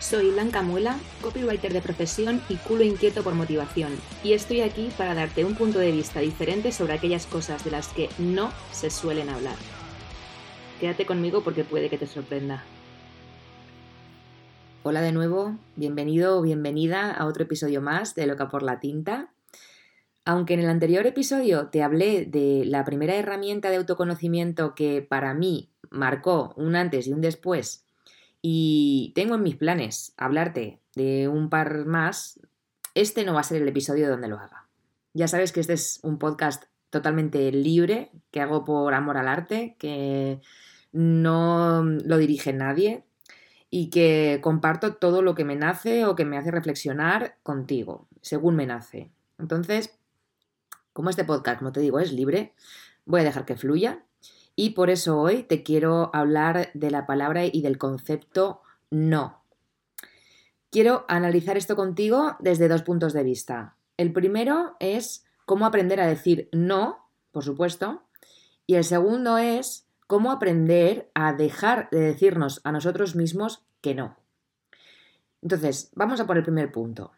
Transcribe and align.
Soy 0.00 0.30
Blanca 0.30 0.62
Muela, 0.62 0.98
copywriter 1.20 1.74
de 1.74 1.82
profesión 1.82 2.40
y 2.48 2.56
culo 2.56 2.82
inquieto 2.82 3.22
por 3.22 3.34
motivación, 3.34 3.92
y 4.24 4.32
estoy 4.32 4.62
aquí 4.62 4.90
para 4.96 5.14
darte 5.14 5.44
un 5.44 5.54
punto 5.54 5.78
de 5.78 5.92
vista 5.92 6.20
diferente 6.20 6.72
sobre 6.72 6.94
aquellas 6.94 7.26
cosas 7.26 7.64
de 7.64 7.70
las 7.70 7.88
que 7.88 8.08
no 8.18 8.50
se 8.72 8.88
suelen 8.88 9.28
hablar. 9.28 9.56
Quédate 10.80 11.04
conmigo 11.04 11.44
porque 11.44 11.64
puede 11.64 11.90
que 11.90 11.98
te 11.98 12.06
sorprenda. 12.06 12.64
Hola 14.84 15.02
de 15.02 15.12
nuevo, 15.12 15.58
bienvenido 15.76 16.38
o 16.38 16.42
bienvenida 16.42 17.12
a 17.12 17.26
otro 17.26 17.42
episodio 17.42 17.82
más 17.82 18.14
de 18.14 18.26
Loca 18.26 18.48
por 18.48 18.62
la 18.62 18.80
Tinta. 18.80 19.34
Aunque 20.24 20.54
en 20.54 20.60
el 20.60 20.70
anterior 20.70 21.06
episodio 21.06 21.68
te 21.68 21.82
hablé 21.82 22.24
de 22.24 22.64
la 22.64 22.86
primera 22.86 23.16
herramienta 23.16 23.68
de 23.68 23.76
autoconocimiento 23.76 24.74
que 24.74 25.02
para 25.02 25.34
mí 25.34 25.68
marcó 25.90 26.54
un 26.56 26.74
antes 26.74 27.06
y 27.06 27.12
un 27.12 27.20
después 27.20 27.84
y 28.42 29.12
tengo 29.14 29.34
en 29.34 29.42
mis 29.42 29.56
planes 29.56 30.14
hablarte 30.16 30.80
de 30.94 31.28
un 31.28 31.50
par 31.50 31.86
más. 31.86 32.40
Este 32.94 33.24
no 33.24 33.34
va 33.34 33.40
a 33.40 33.44
ser 33.44 33.62
el 33.62 33.68
episodio 33.68 34.08
donde 34.08 34.28
lo 34.28 34.38
haga. 34.38 34.68
Ya 35.12 35.28
sabes 35.28 35.52
que 35.52 35.60
este 35.60 35.74
es 35.74 36.00
un 36.02 36.18
podcast 36.18 36.64
totalmente 36.90 37.50
libre, 37.52 38.10
que 38.30 38.40
hago 38.40 38.64
por 38.64 38.94
amor 38.94 39.16
al 39.16 39.28
arte, 39.28 39.76
que 39.78 40.40
no 40.92 41.82
lo 41.82 42.16
dirige 42.16 42.52
nadie 42.52 43.04
y 43.70 43.90
que 43.90 44.40
comparto 44.42 44.94
todo 44.94 45.22
lo 45.22 45.34
que 45.34 45.44
me 45.44 45.56
nace 45.56 46.04
o 46.04 46.16
que 46.16 46.24
me 46.24 46.36
hace 46.36 46.50
reflexionar 46.50 47.36
contigo, 47.42 48.08
según 48.20 48.56
me 48.56 48.66
nace. 48.66 49.10
Entonces, 49.38 49.96
como 50.92 51.10
este 51.10 51.24
podcast, 51.24 51.58
como 51.58 51.72
te 51.72 51.80
digo, 51.80 52.00
es 52.00 52.12
libre, 52.12 52.52
voy 53.04 53.20
a 53.20 53.24
dejar 53.24 53.44
que 53.44 53.56
fluya 53.56 54.04
y 54.60 54.70
por 54.70 54.90
eso 54.90 55.18
hoy 55.18 55.42
te 55.42 55.62
quiero 55.62 56.10
hablar 56.12 56.70
de 56.74 56.90
la 56.90 57.06
palabra 57.06 57.46
y 57.46 57.62
del 57.62 57.78
concepto 57.78 58.60
no. 58.90 59.42
Quiero 60.68 61.06
analizar 61.08 61.56
esto 61.56 61.76
contigo 61.76 62.36
desde 62.40 62.68
dos 62.68 62.82
puntos 62.82 63.14
de 63.14 63.22
vista. 63.22 63.76
El 63.96 64.12
primero 64.12 64.76
es 64.78 65.24
cómo 65.46 65.64
aprender 65.64 65.98
a 65.98 66.06
decir 66.06 66.50
no, 66.52 67.08
por 67.32 67.42
supuesto, 67.42 68.02
y 68.66 68.74
el 68.74 68.84
segundo 68.84 69.38
es 69.38 69.86
cómo 70.06 70.30
aprender 70.30 71.10
a 71.14 71.32
dejar 71.32 71.88
de 71.90 72.00
decirnos 72.00 72.60
a 72.62 72.70
nosotros 72.70 73.16
mismos 73.16 73.64
que 73.80 73.94
no. 73.94 74.18
Entonces, 75.40 75.90
vamos 75.94 76.20
a 76.20 76.26
por 76.26 76.36
el 76.36 76.42
primer 76.42 76.70
punto. 76.70 77.12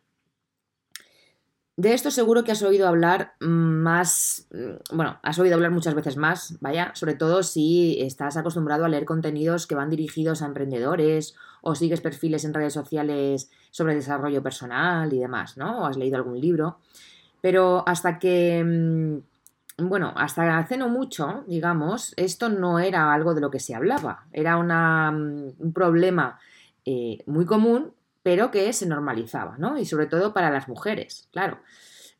De 1.77 1.95
esto 1.95 2.11
seguro 2.11 2.45
que 2.45 2.53
has 2.53 2.63
oído 2.63 2.87
hablar 2.87 3.33
más, 3.41 4.47
mm, 4.53 4.95
bueno, 4.95 5.19
has 5.23 5.39
oído 5.39 5.55
hablar 5.55 5.71
muchas 5.71 5.95
veces 5.95 6.19
más, 6.19 6.59
vaya, 6.61 6.93
sobre 6.95 7.15
todo 7.15 7.43
si 7.43 7.99
estás 8.03 8.37
acostumbrado 8.37 8.85
a 8.85 8.89
leer 8.91 9.07
contenidos 9.07 9.67
que 9.67 9.75
van 9.75 9.89
dirigidos 9.89 10.43
a 10.43 10.47
emprendedores 10.47 11.35
o 11.63 11.75
sigues 11.75 12.03
perfiles 12.03 12.45
en 12.45 12.53
redes 12.53 12.75
sociales 12.75 13.51
sobre 13.71 13.95
desarrollo 13.95 14.43
personal 14.43 15.13
y 15.15 15.19
demás, 15.19 15.57
¿no? 15.57 15.81
O 15.81 15.87
has 15.87 15.97
leído 15.97 16.17
algún 16.17 16.39
libro. 16.39 16.79
Pero 17.41 17.85
hasta 17.87 18.19
que, 18.19 18.63
mm, 18.63 19.89
bueno, 19.89 20.13
hasta 20.17 20.59
hace 20.59 20.77
no 20.77 20.91
mucho, 20.91 21.45
digamos, 21.49 22.13
esto 22.19 22.51
no 22.51 22.81
era 22.81 23.15
algo 23.15 23.35
de 23.35 23.41
lo 23.41 23.51
que 23.51 23.61
se 23.61 23.75
hablaba, 23.75 24.27
era 24.33 24.61
mm, 24.61 25.55
un 25.59 25.73
problema 25.73 26.39
eh, 26.85 27.23
muy 27.27 27.47
común 27.47 27.95
pero 28.23 28.51
que 28.51 28.73
se 28.73 28.87
normalizaba, 28.87 29.57
¿no? 29.59 29.79
Y 29.79 29.85
sobre 29.85 30.07
todo 30.07 30.33
para 30.33 30.51
las 30.51 30.69
mujeres, 30.69 31.29
claro. 31.33 31.59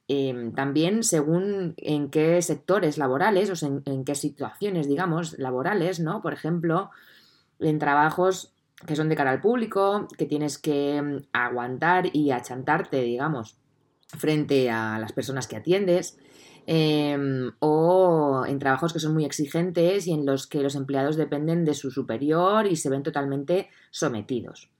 Em, 0.09 0.53
también 0.53 1.05
según 1.05 1.75
en 1.77 2.11
qué 2.11 2.43
sectores 2.43 2.99
laborales 2.99 3.63
o 3.63 3.83
en, 3.87 4.05
qué 4.05 4.15
situaciones, 4.15 4.89
digamos, 4.89 5.39
laborales, 5.39 6.01
¿no? 6.01 6.23
Por 6.23 6.33
ejemplo, 6.33 6.91
en 7.61 7.79
trabajos 7.79 8.53
que 8.87 8.97
son 8.97 9.09
de 9.09 9.17
cara 9.17 9.31
al 9.31 9.41
público, 9.41 10.09
que 10.19 10.27
tienes 10.27 10.59
que 10.59 10.97
em, 10.97 11.23
aguantar 11.33 12.11
y 12.13 12.33
achantarte, 12.33 13.01
digamos, 13.03 13.57
frente 14.09 14.71
a 14.71 14.99
las 14.99 15.13
personas 15.13 15.47
que 15.47 15.57
atiendes, 15.57 16.19
em, 16.67 17.53
o 17.61 18.45
en 18.47 18.59
trabajos 18.59 18.93
que 18.93 18.99
son 18.99 19.15
muy 19.15 19.25
exigentes 19.25 20.07
y 20.07 20.13
en 20.13 20.27
los 20.27 20.47
que 20.47 20.63
los 20.63 20.75
empleados 20.75 21.17
dependen 21.17 21.65
de 21.65 21.75
su 21.75 21.91
superior 21.91 22.67
y 22.67 22.77
se 22.77 22.91
ven 22.91 23.03
totalmente 23.03 23.71
sometidos. 23.91 24.71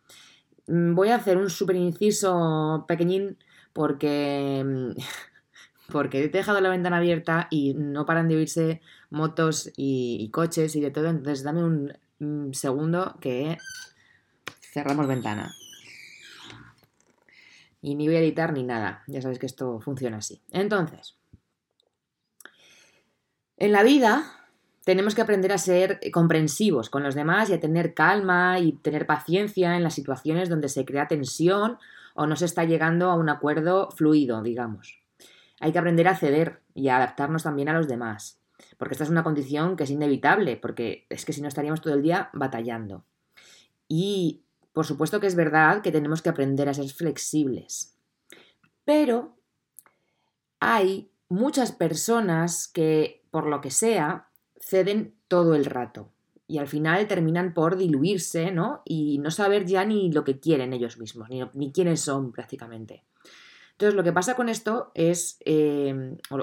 Mm, 0.67 0.95
voy 0.95 1.09
a 1.11 1.17
hacer 1.17 1.37
un 1.39 1.51
super 1.51 1.77
inciso 1.77 2.85
pequeñín 2.89 3.39
porque, 3.73 4.63
mm, 4.65 4.97
porque 5.93 6.25
he 6.25 6.29
dejado 6.29 6.61
la 6.61 6.71
ventana 6.71 6.99
abierta 6.99 7.49
y 7.51 7.75
no 7.75 8.07
paran 8.07 8.29
de 8.29 8.37
oírse 8.37 8.81
motos 9.11 9.71
y, 9.77 10.31
coches 10.33 10.77
y 10.77 10.81
de 10.81 10.91
todo. 10.91 11.09
Entonces 11.09 11.45
dame 11.45 11.65
un, 11.65 11.93
segundo 12.53 13.17
que 13.21 13.59
cerramos 14.61 15.09
ventana. 15.09 15.53
Y 17.81 17.97
ni 17.97 18.07
voy 18.07 18.17
a 18.17 18.21
editar 18.21 18.53
ni 18.53 18.63
nada. 18.63 19.03
Ya 19.09 19.21
sabéis 19.21 19.41
que 19.41 19.47
esto 19.47 19.81
funciona 19.81 20.19
así. 20.19 20.41
Entonces, 20.53 21.17
en 23.57 23.73
la 23.73 23.83
vida 23.83 24.42
tenemos 24.85 25.15
que 25.15 25.23
aprender 25.23 25.53
a 25.53 25.59
ser 25.59 26.01
comprensivos 26.13 26.91
con 26.91 27.03
los 27.03 27.15
demás 27.15 27.51
y 27.51 27.55
a 27.55 27.61
tener 27.61 27.95
calma 27.95 28.59
y 28.59 28.73
tener 28.73 29.07
paciencia 29.07 29.77
en 29.77 29.83
las 29.83 29.95
situaciones 29.95 30.49
donde 30.49 30.69
se 30.69 30.85
crea 30.85 31.09
tensión 31.09 31.79
o 32.15 32.27
no 32.27 32.37
se 32.37 32.45
está 32.45 32.65
llegando 32.65 33.11
a 33.11 33.15
un 33.15 33.29
acuerdo 33.29 33.91
fluido, 33.93 34.43
digamos. 34.43 35.01
Hay 35.61 35.73
que 35.73 35.79
aprender 35.79 36.09
a 36.09 36.17
ceder 36.17 36.61
y 36.75 36.89
a 36.89 36.97
adaptarnos 36.97 37.45
también 37.45 37.69
a 37.69 37.73
los 37.73 37.87
demás, 37.87 38.41
porque 38.77 38.95
esta 38.95 39.05
es 39.05 39.11
una 39.11 39.23
condición 39.23 39.77
que 39.77 39.85
es 39.85 39.91
inevitable, 39.91 40.57
porque 40.57 41.07
es 41.09 41.25
que 41.25 41.33
si 41.33 41.41
no 41.41 41.49
estaríamos 41.49 41.81
todo 41.81 41.95
el 41.95 42.03
día 42.03 42.31
batallando. 42.33 43.05
Y 43.87 44.43
por 44.73 44.87
supuesto 44.87 45.21
que 45.21 45.27
es 45.29 45.37
verdad 45.37 45.83
que 45.83 45.93
tenemos 45.93 46.23
que 46.23 46.31
aprender 46.31 46.69
a 46.69 46.75
ser 46.75 46.89
flexibles, 46.89 47.95
pero 48.85 49.37
hay 50.59 51.11
muchas 51.29 51.73
personas 51.73 52.69
que, 52.69 53.25
por 53.31 53.47
lo 53.47 53.61
que 53.61 53.71
sea, 53.71 54.29
ceden 54.63 55.15
todo 55.29 55.55
el 55.55 55.65
rato 55.65 56.11
y 56.47 56.59
al 56.59 56.69
final 56.69 57.07
terminan 57.09 57.55
por 57.55 57.77
diluirse, 57.77 58.51
¿no? 58.51 58.83
Y 58.85 59.19
no 59.19 59.31
saber 59.31 59.65
ya 59.65 59.85
ni 59.85 60.13
lo 60.13 60.23
que 60.23 60.39
quieren 60.39 60.73
ellos 60.73 60.99
mismos, 60.99 61.29
ni, 61.55 61.73
quiénes 61.73 62.01
son 62.01 62.31
prácticamente. 62.31 63.05
Entonces, 63.73 63.95
lo 63.95 64.05
que 64.05 64.13
pasa 64.13 64.37
con 64.37 64.49
esto 64.49 64.93
es, 64.95 65.39
eh, 65.47 66.19
o, 66.29 66.39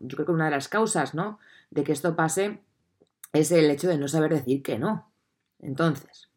yo 0.00 0.16
creo 0.16 0.26
que 0.26 0.32
una 0.32 0.46
de 0.46 0.50
las 0.50 0.68
causas, 0.68 1.14
¿no? 1.14 1.38
De 1.70 1.82
que 1.82 1.92
esto 1.92 2.14
pase 2.14 2.60
es 3.32 3.50
el 3.50 3.70
hecho 3.70 3.88
de 3.88 3.96
no 3.96 4.06
saber 4.06 4.34
decir 4.34 4.62
que 4.62 4.78
no. 4.78 5.10
Entonces, 5.60 6.28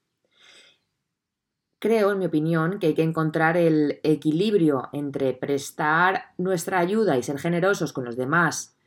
creo, 1.80 2.12
en 2.12 2.20
mi 2.20 2.28
opinión, 2.28 2.80
que 2.80 2.88
hay 2.88 2.94
que 2.94 3.04
encontrar 3.04 3.58
el 3.58 4.00
equilibrio 4.04 4.90
entre 4.94 5.34
prestar 5.34 6.34
nuestra 6.38 6.80
ayuda 6.80 7.18
y 7.18 7.24
ser 7.24 7.40
generosos 7.40 7.92
con 7.92 8.06
los 8.06 8.16
demás 8.16 8.78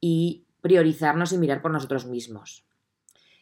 y 0.00 0.46
priorizarnos 0.60 1.32
y 1.32 1.38
mirar 1.38 1.62
por 1.62 1.70
nosotros 1.70 2.06
mismos. 2.06 2.64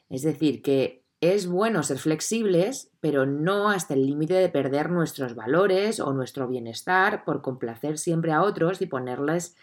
Es 0.08 0.22
decir, 0.22 0.62
que 0.62 1.04
es 1.20 1.46
bueno 1.46 1.82
ser 1.82 1.98
flexibles, 1.98 2.90
pero 3.00 3.26
no 3.26 3.70
hasta 3.70 3.94
el 3.94 4.06
límite 4.06 4.34
de 4.34 4.48
perder 4.48 4.90
nuestros 4.90 5.34
valores 5.34 6.00
o 6.00 6.12
nuestro 6.12 6.46
bienestar 6.46 7.24
por 7.24 7.42
complacer 7.42 7.98
siempre 7.98 8.32
a 8.32 8.42
otros 8.42 8.80
y 8.80 8.86
ponerles 8.86 9.56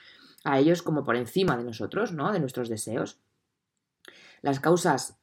a 0.44 0.60
ellos 0.60 0.82
como 0.82 1.04
por 1.04 1.16
encima 1.16 1.58
de 1.58 1.64
nosotros, 1.64 2.12
¿no? 2.12 2.32
De 2.32 2.40
nuestros 2.40 2.70
deseos. 2.70 3.20
Las 4.42 4.60
causas 4.60 5.18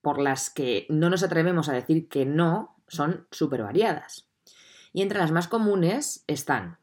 por 0.00 0.20
las 0.20 0.50
que 0.50 0.86
no 0.88 1.10
nos 1.10 1.22
atrevemos 1.22 1.68
a 1.68 1.72
decir 1.72 2.08
que 2.08 2.24
no 2.24 2.76
son 2.88 3.26
súper 3.30 3.62
variadas. 3.62 4.28
Y 4.92 5.02
entre 5.02 5.18
las 5.18 5.30
más 5.30 5.48
comunes 5.48 6.24
están 6.26 6.78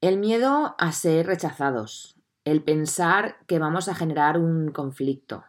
el 0.00 0.18
miedo 0.18 0.74
a 0.78 0.92
ser 0.92 1.26
rechazados, 1.26 2.16
el 2.44 2.62
pensar 2.62 3.38
que 3.46 3.58
vamos 3.58 3.88
a 3.88 3.94
generar 3.94 4.38
un 4.38 4.70
conflicto, 4.70 5.44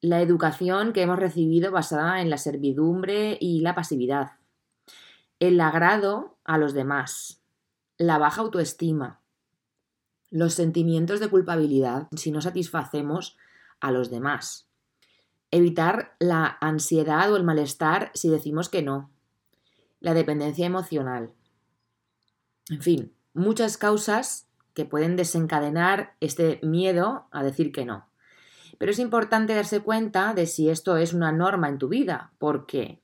la 0.00 0.20
educación 0.20 0.92
que 0.92 1.02
hemos 1.02 1.18
recibido 1.18 1.72
basada 1.72 2.20
en 2.22 2.30
la 2.30 2.38
servidumbre 2.38 3.36
y 3.40 3.60
la 3.60 3.74
pasividad, 3.74 4.32
el 5.38 5.60
agrado 5.60 6.38
a 6.44 6.58
los 6.58 6.74
demás, 6.74 7.42
la 7.98 8.18
baja 8.18 8.42
autoestima, 8.42 9.20
los 10.30 10.54
sentimientos 10.54 11.20
de 11.20 11.28
culpabilidad 11.28 12.08
si 12.16 12.30
no 12.30 12.40
satisfacemos 12.40 13.36
a 13.80 13.90
los 13.90 14.10
demás, 14.10 14.70
Evitar 15.52 16.14
la 16.20 16.58
ansiedad 16.60 17.32
o 17.32 17.36
el 17.36 17.42
malestar 17.42 18.12
si 18.14 18.28
decimos 18.28 18.68
que 18.68 18.82
no. 18.82 19.10
La 19.98 20.14
dependencia 20.14 20.64
emocional. 20.64 21.34
En 22.68 22.80
fin, 22.80 23.12
muchas 23.34 23.76
causas 23.76 24.46
que 24.74 24.84
pueden 24.84 25.16
desencadenar 25.16 26.14
este 26.20 26.60
miedo 26.62 27.26
a 27.30 27.42
decir 27.42 27.72
que 27.72 27.84
no. 27.84 28.08
Pero 28.78 28.92
es 28.92 28.98
importante 28.98 29.54
darse 29.54 29.80
cuenta 29.80 30.32
de 30.34 30.46
si 30.46 30.70
esto 30.70 30.96
es 30.96 31.12
una 31.12 31.32
norma 31.32 31.68
en 31.68 31.78
tu 31.78 31.88
vida, 31.88 32.32
porque 32.38 33.02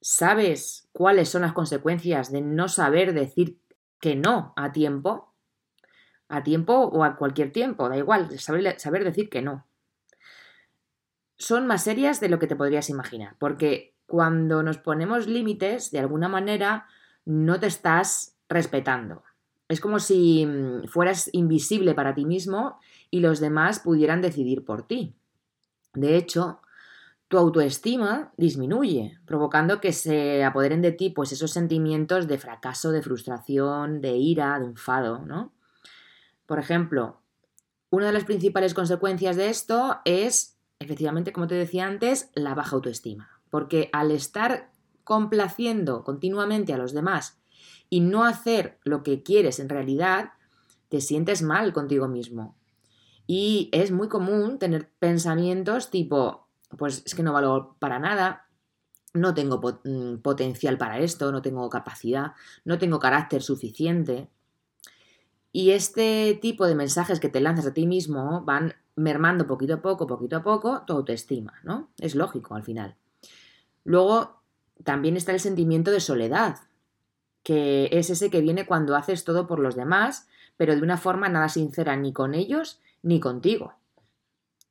¿sabes 0.00 0.88
cuáles 0.92 1.28
son 1.28 1.42
las 1.42 1.52
consecuencias 1.52 2.30
de 2.30 2.42
no 2.42 2.68
saber 2.68 3.14
decir 3.14 3.58
que 4.00 4.14
no 4.14 4.52
a 4.56 4.72
tiempo? 4.72 5.32
A 6.28 6.42
tiempo 6.42 6.74
o 6.74 7.04
a 7.04 7.16
cualquier 7.16 7.52
tiempo, 7.52 7.88
da 7.88 7.96
igual, 7.96 8.38
saber, 8.38 9.04
decir 9.04 9.30
que 9.30 9.40
no 9.40 9.64
son 11.38 11.66
más 11.66 11.84
serias 11.84 12.20
de 12.20 12.28
lo 12.28 12.38
que 12.38 12.48
te 12.48 12.56
podrías 12.56 12.90
imaginar, 12.90 13.36
porque 13.38 13.94
cuando 14.06 14.62
nos 14.62 14.78
ponemos 14.78 15.28
límites, 15.28 15.90
de 15.90 16.00
alguna 16.00 16.28
manera, 16.28 16.86
no 17.24 17.60
te 17.60 17.68
estás 17.68 18.36
respetando. 18.48 19.22
Es 19.68 19.80
como 19.80 20.00
si 20.00 20.46
mm, 20.46 20.88
fueras 20.88 21.30
invisible 21.32 21.94
para 21.94 22.14
ti 22.14 22.24
mismo 22.24 22.78
y 23.10 23.20
los 23.20 23.40
demás 23.40 23.80
pudieran 23.80 24.22
decidir 24.22 24.64
por 24.64 24.86
ti. 24.86 25.14
De 25.94 26.16
hecho, 26.16 26.60
tu 27.28 27.36
autoestima 27.36 28.32
disminuye, 28.36 29.18
provocando 29.26 29.80
que 29.80 29.92
se 29.92 30.44
apoderen 30.44 30.80
de 30.80 30.92
ti 30.92 31.10
pues 31.10 31.32
esos 31.32 31.50
sentimientos 31.50 32.26
de 32.26 32.38
fracaso, 32.38 32.90
de 32.90 33.02
frustración, 33.02 34.00
de 34.00 34.16
ira, 34.16 34.58
de 34.58 34.66
enfado, 34.66 35.24
¿no? 35.26 35.52
Por 36.46 36.58
ejemplo, 36.58 37.20
una 37.90 38.06
de 38.06 38.12
las 38.12 38.24
principales 38.24 38.72
consecuencias 38.72 39.36
de 39.36 39.50
esto 39.50 40.00
es 40.04 40.58
efectivamente, 40.78 41.32
como 41.32 41.46
te 41.46 41.54
decía 41.54 41.86
antes, 41.86 42.30
la 42.34 42.54
baja 42.54 42.76
autoestima. 42.76 43.28
Porque 43.50 43.90
al 43.92 44.10
estar 44.10 44.70
complaciendo 45.04 46.04
continuamente 46.04 46.72
a 46.72 46.78
los 46.78 46.92
demás 46.92 47.37
y 47.90 48.00
no 48.00 48.24
hacer 48.24 48.78
lo 48.84 49.02
que 49.02 49.22
quieres 49.22 49.58
en 49.60 49.68
realidad, 49.68 50.32
te 50.88 51.00
sientes 51.00 51.42
mal 51.42 51.72
contigo 51.72 52.08
mismo. 52.08 52.56
Y 53.26 53.68
es 53.72 53.90
muy 53.90 54.08
común 54.08 54.58
tener 54.58 54.90
pensamientos 54.98 55.90
tipo, 55.90 56.48
pues 56.76 57.02
es 57.04 57.14
que 57.14 57.22
no 57.22 57.32
valgo 57.32 57.76
para 57.78 57.98
nada, 57.98 58.48
no 59.14 59.34
tengo 59.34 59.60
mm, 59.84 60.16
potencial 60.18 60.78
para 60.78 60.98
esto, 60.98 61.32
no 61.32 61.42
tengo 61.42 61.68
capacidad, 61.68 62.32
no 62.64 62.78
tengo 62.78 62.98
carácter 62.98 63.42
suficiente. 63.42 64.28
Y 65.52 65.70
este 65.70 66.38
tipo 66.40 66.66
de 66.66 66.74
mensajes 66.74 67.20
que 67.20 67.28
te 67.28 67.40
lanzas 67.40 67.66
a 67.66 67.74
ti 67.74 67.86
mismo 67.86 68.42
van 68.44 68.74
mermando 68.96 69.46
poquito 69.46 69.74
a 69.74 69.82
poco, 69.82 70.06
poquito 70.06 70.36
a 70.36 70.42
poco, 70.42 70.82
tu 70.86 70.92
autoestima, 70.92 71.54
¿no? 71.62 71.90
Es 71.98 72.14
lógico 72.14 72.54
al 72.54 72.64
final. 72.64 72.96
Luego 73.84 74.42
también 74.84 75.16
está 75.16 75.32
el 75.32 75.40
sentimiento 75.40 75.90
de 75.90 76.00
soledad, 76.00 76.56
que 77.48 77.88
es 77.92 78.10
ese 78.10 78.28
que 78.28 78.42
viene 78.42 78.66
cuando 78.66 78.94
haces 78.94 79.24
todo 79.24 79.46
por 79.46 79.58
los 79.58 79.74
demás, 79.74 80.28
pero 80.58 80.76
de 80.76 80.82
una 80.82 80.98
forma 80.98 81.30
nada 81.30 81.48
sincera 81.48 81.96
ni 81.96 82.12
con 82.12 82.34
ellos 82.34 82.78
ni 83.00 83.20
contigo. 83.20 83.72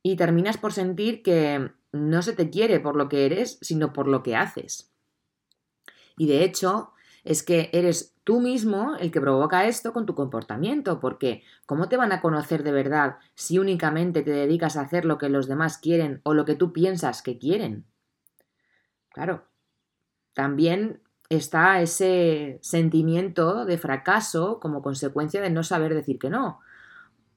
Y 0.04 0.16
terminas 0.16 0.60
por 0.60 0.74
sentir 0.74 1.24
que 1.24 1.72
no 1.92 2.22
se 2.22 2.34
te 2.34 2.52
quiere 2.52 2.80
por 2.80 2.96
lo 2.96 3.10
que 3.10 3.26
eres, 3.26 3.58
sino 3.64 3.94
por 3.94 4.08
lo 4.08 4.22
que 4.22 4.36
haces. 4.36 4.92
Y 6.20 6.28
de 6.28 6.44
hecho, 6.44 6.92
es 7.24 7.42
que 7.42 7.72
eres 7.74 8.14
tú 8.24 8.42
mismo 8.42 8.96
el 9.00 9.10
que 9.12 9.22
provoca 9.22 9.66
esto 9.66 9.92
con 9.92 10.06
tu 10.06 10.14
comportamiento, 10.14 11.00
porque 11.00 11.42
¿cómo 11.66 11.90
te 11.90 11.98
van 11.98 12.12
a 12.12 12.22
conocer 12.22 12.62
de 12.62 12.74
verdad 12.74 13.18
si 13.34 13.58
únicamente 13.58 14.22
te 14.22 14.30
dedicas 14.30 14.78
a 14.78 14.82
hacer 14.82 15.04
lo 15.04 15.18
que 15.18 15.30
los 15.30 15.48
demás 15.48 15.80
quieren 15.80 16.22
o 16.22 16.36
lo 16.36 16.46
que 16.46 16.54
tú 16.54 16.74
piensas 16.74 17.24
que 17.24 17.40
quieren? 17.40 17.88
Claro, 19.10 19.48
también 20.36 21.02
está 21.30 21.82
ese 21.82 22.60
sentimiento 22.62 23.66
de 23.66 23.78
fracaso 23.78 24.60
como 24.60 24.82
consecuencia 24.82 25.42
de 25.42 25.50
no 25.50 25.64
saber 25.64 25.94
decir 25.94 26.20
que 26.20 26.30
no, 26.30 26.60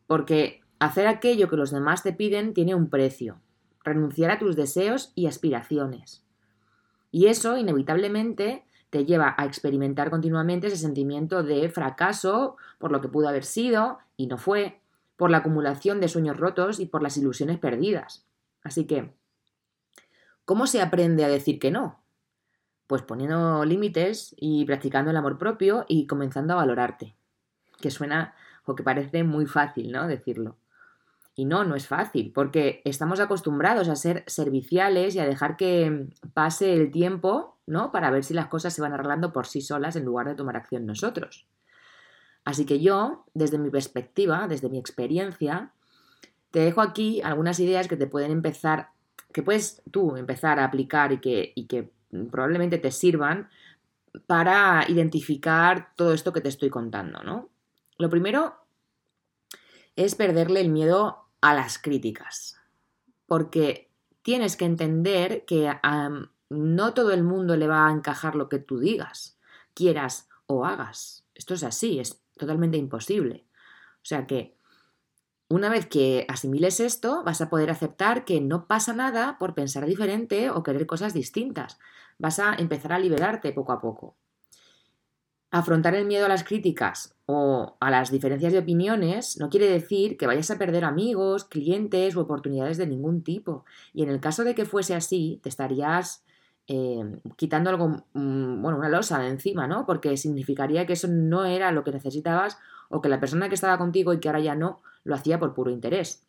porque 0.07 0.61
hacer 0.79 1.07
aquello 1.07 1.49
que 1.49 1.57
los 1.57 1.71
demás 1.71 2.03
te 2.03 2.13
piden 2.13 2.55
tiene 2.55 2.75
un 2.75 2.89
precio, 2.89 3.41
renunciar 3.85 4.31
a 4.31 4.39
tus 4.39 4.57
deseos 4.57 5.13
y 5.15 5.27
aspiraciones. 5.27 6.25
Y 7.11 7.27
eso, 7.27 7.57
inevitablemente, 7.57 8.65
te 8.91 9.05
lleva 9.05 9.35
a 9.37 9.47
experimentar 9.47 10.11
continuamente 10.11 10.69
ese 10.69 10.77
sentimiento 10.77 11.43
de 11.43 11.69
fracaso 11.69 12.57
por 12.79 12.93
lo 12.93 13.01
que 13.01 13.09
pudo 13.09 13.29
haber 13.29 13.45
sido 13.45 13.99
y 14.17 14.27
no 14.27 14.39
fue, 14.39 14.81
por 15.17 15.31
la 15.31 15.39
acumulación 15.39 16.01
de 16.01 16.09
sueños 16.09 16.39
rotos 16.39 16.81
y 16.81 16.87
por 16.87 17.03
las 17.03 17.17
ilusiones 17.17 17.59
perdidas. 17.59 18.27
Así 18.63 18.87
que, 18.87 19.13
¿cómo 20.45 20.67
se 20.67 20.81
aprende 20.81 21.25
a 21.25 21.29
decir 21.29 21.59
que 21.59 21.71
no? 21.71 22.00
Pues 22.91 23.03
poniendo 23.03 23.65
límites 23.65 24.35
y 24.37 24.65
practicando 24.65 25.13
el 25.13 25.17
amor 25.17 25.39
propio 25.39 25.85
y 25.87 26.09
comenzando 26.09 26.55
a 26.55 26.57
valorarte. 26.57 27.15
Que 27.81 27.93
suena 27.93 28.35
o 28.65 28.75
que 28.75 28.83
parece 28.83 29.23
muy 29.23 29.47
fácil, 29.47 29.93
¿no? 29.93 30.09
Decirlo. 30.09 30.57
Y 31.37 31.45
no, 31.45 31.63
no 31.63 31.77
es 31.77 31.87
fácil, 31.87 32.33
porque 32.35 32.83
estamos 32.85 33.21
acostumbrados 33.21 33.89
a 33.89 33.95
ser 33.95 34.25
serviciales 34.27 35.15
y 35.15 35.21
a 35.21 35.27
dejar 35.27 35.57
que 35.57 36.09
pase 36.35 36.75
el 36.75 36.91
tiempo 36.91 37.61
¿no? 37.71 37.93
Para 37.93 38.11
ver 38.11 38.25
si 38.25 38.35
las 38.35 38.49
cosas 38.49 38.75
se 38.75 38.83
van 38.83 38.93
arreglando 38.93 39.33
por 39.33 39.47
sí 39.47 39.61
solas 39.61 39.95
en 39.95 40.05
lugar 40.05 40.27
de 40.29 40.35
tomar 40.35 40.57
acción 40.57 40.87
nosotros. 40.87 41.47
Así 42.45 42.67
que 42.67 42.81
yo, 42.81 43.27
desde 43.33 43.59
mi 43.59 43.71
perspectiva, 43.71 44.49
desde 44.49 44.69
mi 44.69 44.79
experiencia, 44.79 45.73
te 46.51 46.59
dejo 46.59 46.81
aquí 46.81 47.23
algunas 47.23 47.61
ideas 47.61 47.87
que 47.87 47.97
te 47.97 48.09
pueden 48.09 48.33
empezar, 48.33 48.91
que 49.33 49.43
puedes 49.43 49.83
tú 49.93 50.17
empezar 50.17 50.59
a 50.59 50.65
aplicar 50.65 51.13
y 51.13 51.19
que, 51.19 51.53
y 51.55 51.67
que 51.67 51.93
probablemente 52.31 52.79
te 52.79 52.91
sirvan 52.91 53.49
para 54.27 54.85
identificar 54.89 55.93
todo 55.97 56.13
esto 56.13 56.33
que 56.33 56.41
te 56.41 56.49
estoy 56.49 56.71
contando, 56.71 57.23
¿no? 57.23 57.49
Lo 57.99 58.11
primero 58.11 58.57
es 59.97 60.15
perderle 60.15 60.61
el 60.61 60.71
miedo 60.71 61.27
a 61.41 61.55
las 61.55 61.79
críticas, 61.79 62.61
porque 63.27 63.91
tienes 64.23 64.57
que 64.57 64.65
entender 64.65 65.45
que 65.45 65.73
no 66.49 66.95
todo 66.95 67.13
el 67.13 67.23
mundo 67.23 67.57
le 67.57 67.69
va 67.69 67.87
a 67.87 67.93
encajar 67.93 68.35
lo 68.35 68.49
que 68.49 68.59
tú 68.59 68.79
digas, 68.79 69.39
quieras 69.75 70.29
o 70.47 70.65
hagas. 70.65 71.25
Esto 71.35 71.55
es 71.55 71.63
así, 71.63 72.01
es 72.01 72.21
totalmente 72.37 72.77
imposible. 72.77 73.45
O 73.97 74.05
sea 74.05 74.27
que 74.27 74.57
una 75.51 75.69
vez 75.69 75.87
que 75.87 76.25
asimiles 76.29 76.81
esto, 76.81 77.23
vas 77.25 77.41
a 77.41 77.51
poder 77.51 77.71
aceptar 77.71 78.25
que 78.25 78.41
no 78.41 78.67
pasa 78.67 78.95
nada 78.95 79.37
por 79.39 79.55
pensar 79.55 79.85
diferente 79.85 80.49
o 80.49 80.63
querer 80.63 80.87
cosas 80.87 81.13
distintas. 81.13 81.79
Vas 82.19 82.39
a 82.39 82.55
empezar 82.55 82.93
a 82.93 82.99
liberarte 82.99 83.53
poco 83.53 83.73
a 83.73 83.81
poco. 83.81 84.17
Afrontar 85.51 85.95
el 85.97 86.07
miedo 86.07 86.27
a 86.27 86.29
las 86.29 86.45
críticas 86.45 87.17
o 87.27 87.77
a 87.81 87.91
las 87.91 88.11
diferencias 88.11 88.53
de 88.53 88.61
opiniones 88.61 89.39
no 89.39 89.51
quiere 89.51 89.69
decir 89.69 90.17
que 90.17 90.27
vayas 90.27 90.51
a 90.51 90.59
perder 90.59 90.85
amigos, 90.85 91.45
clientes 91.45 92.15
u 92.15 92.21
oportunidades 92.21 92.79
de 92.79 92.87
ningún 92.87 93.23
tipo. 93.23 93.65
Y 93.93 94.05
en 94.05 94.09
el 94.09 94.21
caso 94.21 94.45
de 94.45 94.55
que 94.55 94.65
fuese 94.65 94.95
así, 94.95 95.41
te 95.43 95.49
estarías 95.49 96.25
Em, 96.73 97.21
quitando 97.37 97.69
algo, 97.69 97.89
mm, 98.13 98.63
bueno, 98.63 98.79
una 98.79 98.89
losa 98.89 99.19
de 99.19 99.27
encima, 99.29 99.67
¿no? 99.67 99.87
Porque 99.87 100.17
significaría 100.17 100.87
que 100.87 100.93
eso 100.93 101.09
no 101.09 101.45
era 101.45 101.73
lo 101.73 101.83
que 101.83 101.91
necesitabas 101.91 102.59
o 102.89 103.01
que 103.01 103.09
la 103.09 103.19
persona 103.19 103.49
que 103.49 103.57
estaba 103.57 103.77
contigo 103.77 104.13
y 104.13 104.21
que 104.21 104.29
ahora 104.29 104.39
ya 104.39 104.55
no, 104.55 104.81
lo 105.05 105.15
hacía 105.15 105.39
por 105.39 105.55
puro 105.55 105.71
interés. 105.71 106.27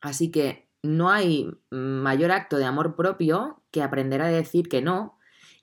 Así 0.00 0.30
que 0.30 0.68
no 0.82 1.10
hay 1.10 1.50
mayor 1.70 2.32
acto 2.32 2.56
de 2.56 2.64
amor 2.64 2.96
propio 2.96 3.62
que 3.70 3.82
aprender 3.82 4.20
a 4.20 4.28
decir 4.28 4.68
que 4.68 4.82
no 4.82 5.18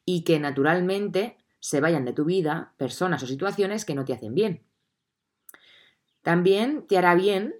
y 0.05 0.23
que 0.23 0.39
naturalmente 0.39 1.37
se 1.59 1.81
vayan 1.81 2.05
de 2.05 2.13
tu 2.13 2.25
vida 2.25 2.73
personas 2.77 3.21
o 3.23 3.27
situaciones 3.27 3.85
que 3.85 3.95
no 3.95 4.05
te 4.05 4.13
hacen 4.13 4.33
bien. 4.33 4.63
También 6.21 6.87
te 6.87 6.97
hará 6.97 7.15
bien 7.15 7.55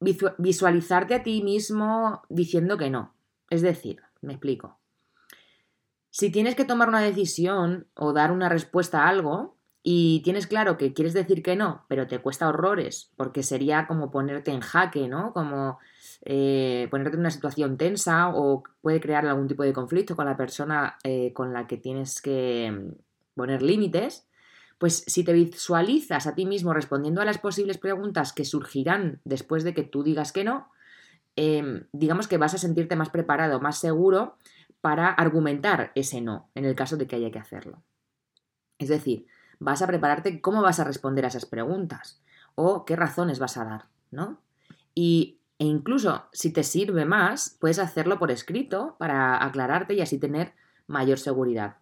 visualizarte 0.00 1.14
a 1.14 1.22
ti 1.22 1.42
mismo 1.42 2.22
diciendo 2.28 2.76
que 2.76 2.90
no. 2.90 3.14
Es 3.50 3.62
decir, 3.62 4.02
me 4.20 4.32
explico. 4.32 4.78
Si 6.10 6.30
tienes 6.30 6.54
que 6.54 6.64
tomar 6.64 6.88
una 6.88 7.00
decisión 7.00 7.88
o 7.94 8.12
dar 8.12 8.32
una 8.32 8.48
respuesta 8.48 9.02
a 9.02 9.08
algo 9.08 9.53
y 9.86 10.22
tienes 10.24 10.46
claro 10.46 10.78
que 10.78 10.94
quieres 10.94 11.12
decir 11.12 11.42
que 11.42 11.56
no, 11.56 11.84
pero 11.88 12.06
te 12.06 12.18
cuesta 12.20 12.48
horrores, 12.48 13.12
porque 13.16 13.42
sería 13.42 13.86
como 13.86 14.10
ponerte 14.10 14.50
en 14.50 14.62
jaque, 14.62 15.08
¿no? 15.08 15.34
Como 15.34 15.78
eh, 16.22 16.88
ponerte 16.90 17.16
en 17.16 17.20
una 17.20 17.30
situación 17.30 17.76
tensa 17.76 18.30
o 18.30 18.62
puede 18.80 18.98
crear 18.98 19.26
algún 19.26 19.46
tipo 19.46 19.62
de 19.62 19.74
conflicto 19.74 20.16
con 20.16 20.24
la 20.24 20.38
persona 20.38 20.96
eh, 21.04 21.34
con 21.34 21.52
la 21.52 21.66
que 21.66 21.76
tienes 21.76 22.22
que 22.22 22.72
mm, 22.72 22.92
poner 23.34 23.60
límites, 23.60 24.26
pues 24.78 25.04
si 25.06 25.22
te 25.22 25.34
visualizas 25.34 26.26
a 26.26 26.34
ti 26.34 26.46
mismo 26.46 26.72
respondiendo 26.72 27.20
a 27.20 27.26
las 27.26 27.36
posibles 27.36 27.76
preguntas 27.76 28.32
que 28.32 28.46
surgirán 28.46 29.20
después 29.24 29.64
de 29.64 29.74
que 29.74 29.82
tú 29.82 30.02
digas 30.02 30.32
que 30.32 30.44
no, 30.44 30.70
em, 31.36 31.84
digamos 31.92 32.26
que 32.26 32.38
vas 32.38 32.54
a 32.54 32.58
sentirte 32.58 32.96
más 32.96 33.10
preparado, 33.10 33.60
más 33.60 33.78
seguro 33.78 34.38
para 34.80 35.08
argumentar 35.08 35.92
ese 35.94 36.22
no, 36.22 36.48
en 36.54 36.64
el 36.64 36.74
caso 36.74 36.96
de 36.96 37.06
que 37.06 37.16
haya 37.16 37.30
que 37.30 37.38
hacerlo. 37.38 37.82
Es 38.78 38.88
decir, 38.88 39.26
vas 39.64 39.82
a 39.82 39.86
prepararte 39.86 40.40
cómo 40.40 40.62
vas 40.62 40.78
a 40.78 40.84
responder 40.84 41.24
a 41.24 41.28
esas 41.28 41.46
preguntas 41.46 42.20
o 42.54 42.84
qué 42.84 42.96
razones 42.96 43.38
vas 43.38 43.56
a 43.56 43.64
dar, 43.64 43.86
¿no? 44.10 44.40
Y 44.94 45.40
E 45.58 45.64
incluso 45.64 46.26
si 46.32 46.52
te 46.52 46.64
sirve 46.64 47.04
más, 47.04 47.56
puedes 47.60 47.78
hacerlo 47.78 48.18
por 48.18 48.30
escrito 48.30 48.96
para 48.98 49.42
aclararte 49.44 49.94
y 49.94 50.00
así 50.00 50.18
tener 50.18 50.52
mayor 50.86 51.18
seguridad. 51.18 51.76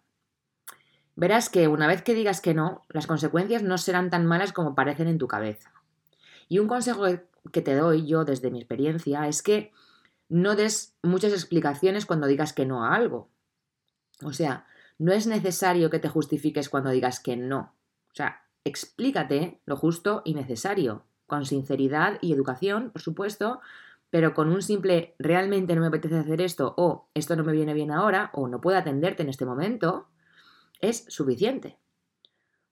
Verás 1.15 1.49
que 1.49 1.67
una 1.67 1.87
vez 1.87 2.01
que 2.01 2.13
digas 2.13 2.39
que 2.41 2.53
no, 2.53 2.83
las 2.89 3.07
consecuencias 3.07 3.63
no 3.63 3.77
serán 3.77 4.09
tan 4.09 4.25
malas 4.25 4.53
como 4.53 4.75
parecen 4.75 5.07
en 5.07 5.17
tu 5.17 5.27
cabeza. 5.27 5.71
Y 6.47 6.59
un 6.59 6.67
consejo 6.67 7.03
que 7.51 7.61
te 7.61 7.75
doy 7.75 8.07
yo 8.07 8.25
desde 8.25 8.51
mi 8.51 8.59
experiencia 8.59 9.27
es 9.27 9.41
que 9.41 9.71
no 10.29 10.55
des 10.55 10.95
muchas 11.01 11.33
explicaciones 11.33 12.05
cuando 12.05 12.27
digas 12.27 12.53
que 12.53 12.65
no 12.65 12.85
a 12.85 12.95
algo. 12.95 13.29
O 14.23 14.33
sea, 14.33 14.65
no 15.03 15.11
es 15.11 15.27
necesario 15.27 15.89
que 15.89 15.99
te 15.99 16.07
justifiques 16.07 16.69
cuando 16.69 16.89
digas 16.89 17.19
que 17.19 17.35
no. 17.35 17.75
O 18.09 18.15
sea, 18.15 18.45
explícate 18.63 19.59
lo 19.65 19.75
justo 19.75 20.21
y 20.23 20.33
necesario, 20.33 21.03
con 21.27 21.45
sinceridad 21.45 22.19
y 22.21 22.31
educación, 22.31 22.89
por 22.89 23.01
supuesto, 23.01 23.59
pero 24.09 24.33
con 24.33 24.47
un 24.47 24.61
simple 24.61 25.13
realmente 25.19 25.75
no 25.75 25.81
me 25.81 25.87
apetece 25.87 26.17
hacer 26.17 26.39
esto 26.39 26.73
o 26.77 27.09
esto 27.15 27.35
no 27.35 27.43
me 27.43 27.51
viene 27.51 27.73
bien 27.73 27.91
ahora 27.91 28.29
o 28.31 28.47
no 28.47 28.61
puedo 28.61 28.77
atenderte 28.77 29.23
en 29.23 29.29
este 29.29 29.45
momento, 29.45 30.07
es 30.79 31.03
suficiente. 31.09 31.77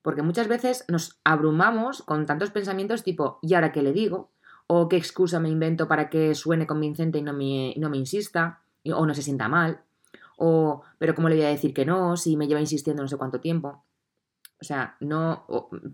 Porque 0.01 0.21
muchas 0.21 0.47
veces 0.47 0.85
nos 0.87 1.19
abrumamos 1.25 2.01
con 2.01 2.25
tantos 2.25 2.51
pensamientos 2.51 3.03
tipo 3.03 3.39
¿y 3.41 3.55
ahora 3.55 3.73
qué 3.73 3.81
le 3.81 3.91
digo? 3.91 4.31
o 4.67 4.87
qué 4.87 4.95
excusa 4.95 5.41
me 5.41 5.49
invento 5.49 5.89
para 5.89 6.09
que 6.09 6.33
suene 6.33 6.65
convincente 6.65 7.17
y 7.17 7.23
no 7.23 7.33
me, 7.33 7.73
no 7.75 7.89
me 7.89 7.97
insista 7.97 8.61
o 8.85 9.05
no 9.05 9.13
se 9.13 9.21
sienta 9.21 9.49
mal 9.49 9.83
o 10.37 10.81
pero 10.97 11.15
cómo 11.15 11.29
le 11.29 11.35
voy 11.35 11.45
a 11.45 11.49
decir 11.49 11.73
que 11.73 11.85
no 11.85 12.17
si 12.17 12.37
me 12.37 12.47
lleva 12.47 12.59
insistiendo 12.59 13.01
no 13.03 13.07
sé 13.07 13.17
cuánto 13.17 13.39
tiempo. 13.39 13.83
O 14.61 14.63
sea, 14.63 14.95
no, 14.99 15.47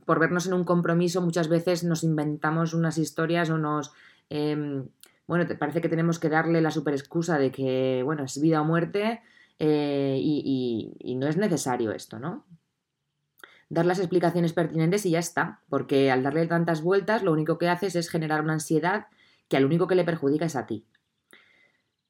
por 0.06 0.20
vernos 0.20 0.46
en 0.46 0.54
un 0.54 0.66
compromiso 0.66 1.22
muchas 1.22 1.48
veces 1.48 1.86
nos 1.86 2.04
inventamos 2.04 2.74
unas 2.74 2.98
historias 2.98 3.50
o 3.50 3.58
nos... 3.58 3.94
Em, 4.30 4.90
bueno, 5.26 5.48
te 5.48 5.56
parece 5.56 5.82
que 5.82 5.90
tenemos 5.90 6.20
que 6.20 6.30
darle 6.30 6.62
la 6.62 6.72
super 6.72 6.94
excusa 6.94 7.38
de 7.38 7.52
que, 7.52 8.02
bueno, 8.04 8.24
es 8.24 8.40
vida 8.42 8.62
o 8.62 8.66
muerte 8.66 9.22
eh, 9.60 10.18
y, 10.20 10.94
y, 11.00 11.16
no 11.16 11.28
es 11.28 11.38
necesario 11.38 11.92
esto, 11.92 12.20
¿no? 12.20 12.46
Dar 13.70 13.86
las 13.86 14.00
explicaciones 14.00 14.54
pertinentes 14.54 15.06
y 15.06 15.12
ya 15.12 15.20
está, 15.20 15.62
porque 15.70 16.12
al 16.12 16.24
darle 16.24 16.48
tantas 16.48 16.82
vueltas 16.82 17.24
lo 17.24 17.34
único 17.34 17.58
que 17.58 17.70
haces 17.70 17.96
es 17.96 18.10
generar 18.10 18.42
una 18.42 18.54
ansiedad 18.54 19.08
que 19.50 19.58
al 19.58 19.66
único 19.66 19.88
que 19.88 19.96
le 19.96 20.04
perjudica 20.04 20.46
es 20.46 20.56
a 20.56 20.66
ti. 20.66 20.86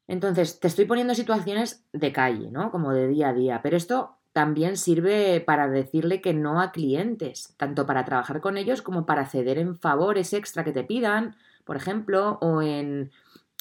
Entonces, 0.08 0.58
te 0.58 0.66
estoy 0.66 0.86
poniendo 0.86 1.14
situaciones 1.14 1.84
de 1.92 2.12
calle, 2.12 2.50
¿no? 2.50 2.70
Como 2.70 2.92
de 2.92 3.06
día 3.08 3.28
a 3.28 3.34
día, 3.34 3.60
pero 3.62 3.76
esto 3.76 4.16
también 4.32 4.76
sirve 4.76 5.40
para 5.40 5.68
decirle 5.68 6.20
que 6.20 6.32
no 6.32 6.60
a 6.60 6.72
clientes, 6.72 7.54
tanto 7.56 7.86
para 7.86 8.04
trabajar 8.04 8.40
con 8.40 8.56
ellos 8.56 8.82
como 8.82 9.04
para 9.04 9.26
ceder 9.26 9.58
en 9.58 9.76
favores 9.76 10.32
extra 10.32 10.64
que 10.64 10.72
te 10.72 10.84
pidan, 10.84 11.36
por 11.64 11.76
ejemplo, 11.76 12.38
o 12.40 12.62
en 12.62 13.10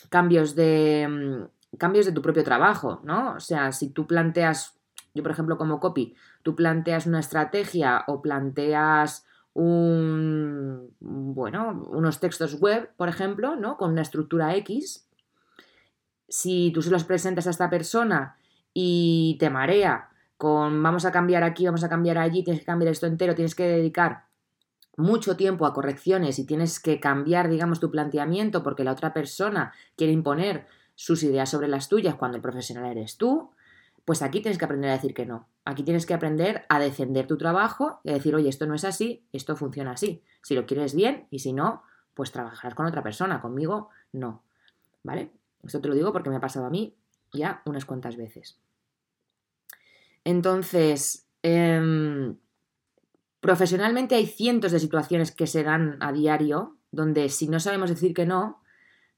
cambios 0.09 0.55
de 0.55 1.07
mm, 1.09 1.77
cambios 1.77 2.05
de 2.05 2.11
tu 2.11 2.21
propio 2.21 2.43
trabajo, 2.43 3.01
¿no? 3.03 3.33
O 3.33 3.39
sea, 3.39 3.71
si 3.71 3.89
tú 3.89 4.07
planteas, 4.07 4.79
yo 5.13 5.23
por 5.23 5.31
ejemplo 5.31 5.57
como 5.57 5.79
copy, 5.79 6.15
tú 6.43 6.55
planteas 6.55 7.07
una 7.07 7.19
estrategia 7.19 8.03
o 8.07 8.21
planteas 8.21 9.25
un, 9.53 10.93
bueno, 10.99 11.87
unos 11.89 12.19
textos 12.19 12.59
web, 12.59 12.91
por 12.95 13.09
ejemplo, 13.09 13.55
¿no? 13.55 13.77
Con 13.77 13.91
una 13.91 14.03
estructura 14.03 14.55
X, 14.57 15.06
si 16.27 16.71
tú 16.73 16.81
se 16.81 16.91
los 16.91 17.03
presentas 17.03 17.47
a 17.47 17.51
esta 17.51 17.69
persona 17.69 18.37
y 18.73 19.37
te 19.39 19.49
marea 19.49 20.09
con 20.37 20.81
vamos 20.83 21.05
a 21.05 21.11
cambiar 21.11 21.43
aquí, 21.43 21.65
vamos 21.65 21.83
a 21.83 21.89
cambiar 21.89 22.17
allí, 22.17 22.43
tienes 22.43 22.61
que 22.61 22.65
cambiar 22.65 22.91
esto 22.91 23.07
entero, 23.07 23.35
tienes 23.35 23.55
que 23.55 23.63
dedicar 23.63 24.25
mucho 24.97 25.37
tiempo 25.37 25.65
a 25.65 25.73
correcciones 25.73 26.39
y 26.39 26.45
tienes 26.45 26.79
que 26.79 26.99
cambiar, 26.99 27.49
digamos, 27.49 27.79
tu 27.79 27.91
planteamiento 27.91 28.63
porque 28.63 28.83
la 28.83 28.91
otra 28.91 29.13
persona 29.13 29.73
quiere 29.95 30.13
imponer 30.13 30.67
sus 30.95 31.21
ideas 31.23 31.49
sobre 31.49 31.67
las 31.67 31.87
tuyas 31.87 32.15
cuando 32.15 32.37
el 32.37 32.41
profesional 32.41 32.91
eres 32.91 33.17
tú, 33.17 33.51
pues 34.05 34.21
aquí 34.21 34.41
tienes 34.41 34.57
que 34.57 34.65
aprender 34.65 34.89
a 34.89 34.93
decir 34.93 35.13
que 35.13 35.25
no. 35.25 35.47
Aquí 35.65 35.83
tienes 35.83 36.05
que 36.05 36.13
aprender 36.13 36.65
a 36.69 36.79
defender 36.79 37.27
tu 37.27 37.37
trabajo 37.37 37.99
y 38.03 38.09
a 38.09 38.13
decir, 38.13 38.33
oye, 38.35 38.49
esto 38.49 38.65
no 38.65 38.73
es 38.73 38.85
así, 38.85 39.23
esto 39.31 39.55
funciona 39.55 39.91
así. 39.91 40.23
Si 40.41 40.55
lo 40.55 40.65
quieres 40.65 40.95
bien 40.95 41.27
y 41.29 41.39
si 41.39 41.53
no, 41.53 41.83
pues 42.13 42.31
trabajarás 42.31 42.73
con 42.73 42.85
otra 42.85 43.03
persona, 43.03 43.41
conmigo 43.41 43.89
no. 44.13 44.43
¿Vale? 45.03 45.31
Esto 45.67 45.81
te 45.81 45.89
lo 45.89 45.95
digo 45.95 46.11
porque 46.11 46.29
me 46.29 46.37
ha 46.37 46.41
pasado 46.41 46.65
a 46.65 46.69
mí 46.69 46.95
ya 47.33 47.61
unas 47.65 47.85
cuantas 47.85 48.15
veces. 48.15 48.57
Entonces, 50.23 51.27
em, 51.43 52.37
profesionalmente 53.39 54.15
hay 54.15 54.25
cientos 54.25 54.71
de 54.71 54.79
situaciones 54.79 55.31
que 55.31 55.47
se 55.47 55.63
dan 55.63 55.97
a 56.01 56.11
diario 56.11 56.77
donde 56.91 57.29
si 57.29 57.47
no 57.47 57.59
sabemos 57.59 57.89
decir 57.89 58.13
que 58.13 58.25
no, 58.25 58.61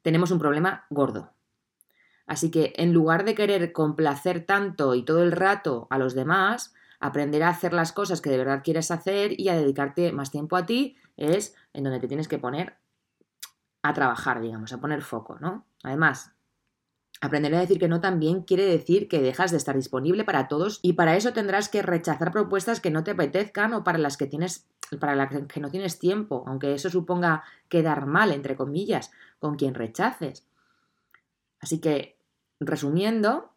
tenemos 0.01 0.32
un 0.32 0.39
problema 0.39 0.86
gordo. 0.89 1.34
Así 2.25 2.51
que 2.51 2.74
en 2.75 2.94
lugar 2.94 3.25
de 3.25 3.36
querer 3.36 3.72
complacer 3.72 4.46
tanto 4.46 4.94
y 4.96 5.03
todo 5.03 5.24
el 5.24 5.32
rato 5.32 5.88
a 5.89 5.98
los 5.98 6.13
demás, 6.13 6.74
aprender 7.00 7.44
a 7.44 7.50
hacer 7.50 7.74
las 7.74 7.91
cosas 7.91 8.22
que 8.22 8.29
de 8.29 8.38
verdad 8.38 8.62
quieres 8.63 8.91
hacer 8.91 9.39
y 9.39 9.50
a 9.50 9.56
dedicarte 9.56 10.12
más 10.12 10.32
tiempo 10.32 10.56
a 10.56 10.65
ti 10.65 10.98
es 11.18 11.56
en 11.74 11.84
donde 11.84 12.00
te 12.00 12.08
tienes 12.08 12.27
que 12.27 12.38
poner 12.38 12.77
a 13.82 13.94
trabajar, 13.94 14.41
digamos, 14.41 14.74
a 14.74 14.79
poner 14.79 15.01
foco, 15.01 15.39
¿no? 15.39 15.65
Además, 15.84 16.34
Aprender 17.21 17.53
a 17.53 17.59
decir 17.59 17.79
que 17.79 17.89
no 17.89 17.99
también 17.99 18.43
quiere 18.43 18.65
decir 18.65 19.07
que 19.09 19.21
dejas 19.21 19.51
de 19.51 19.57
estar 19.57 19.75
disponible 19.75 20.23
para 20.23 20.47
todos 20.47 20.79
y 20.81 20.93
para 20.93 21.17
eso 21.17 21.33
tendrás 21.33 21.67
que 21.67 21.81
rechazar 21.81 22.31
propuestas 22.31 22.79
que 22.79 22.91
no 22.91 23.03
te 23.03 23.11
apetezcan 23.11 23.73
o 23.73 23.83
para 23.83 23.97
las 23.97 24.15
que 24.15 24.25
tienes 24.25 24.67
para 24.99 25.15
las 25.15 25.29
que 25.47 25.59
no 25.59 25.69
tienes 25.69 25.99
tiempo, 25.99 26.43
aunque 26.47 26.73
eso 26.73 26.89
suponga 26.89 27.43
quedar 27.67 28.07
mal 28.07 28.31
entre 28.31 28.55
comillas 28.55 29.11
con 29.38 29.55
quien 29.55 29.75
rechaces. 29.75 30.45
Así 31.59 31.79
que 31.79 32.17
resumiendo, 32.59 33.51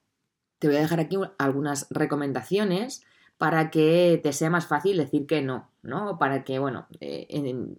te 0.59 0.69
voy 0.69 0.77
a 0.77 0.81
dejar 0.81 1.01
aquí 1.01 1.17
algunas 1.39 1.87
recomendaciones 1.91 3.05
para 3.39 3.71
que 3.71 4.21
te 4.23 4.33
sea 4.33 4.51
más 4.51 4.67
fácil 4.67 4.97
decir 4.97 5.27
que 5.27 5.43
no, 5.43 5.71
¿no? 5.83 6.19
Para 6.19 6.45
que, 6.45 6.59
bueno, 6.59 6.87
eh, 7.01 7.75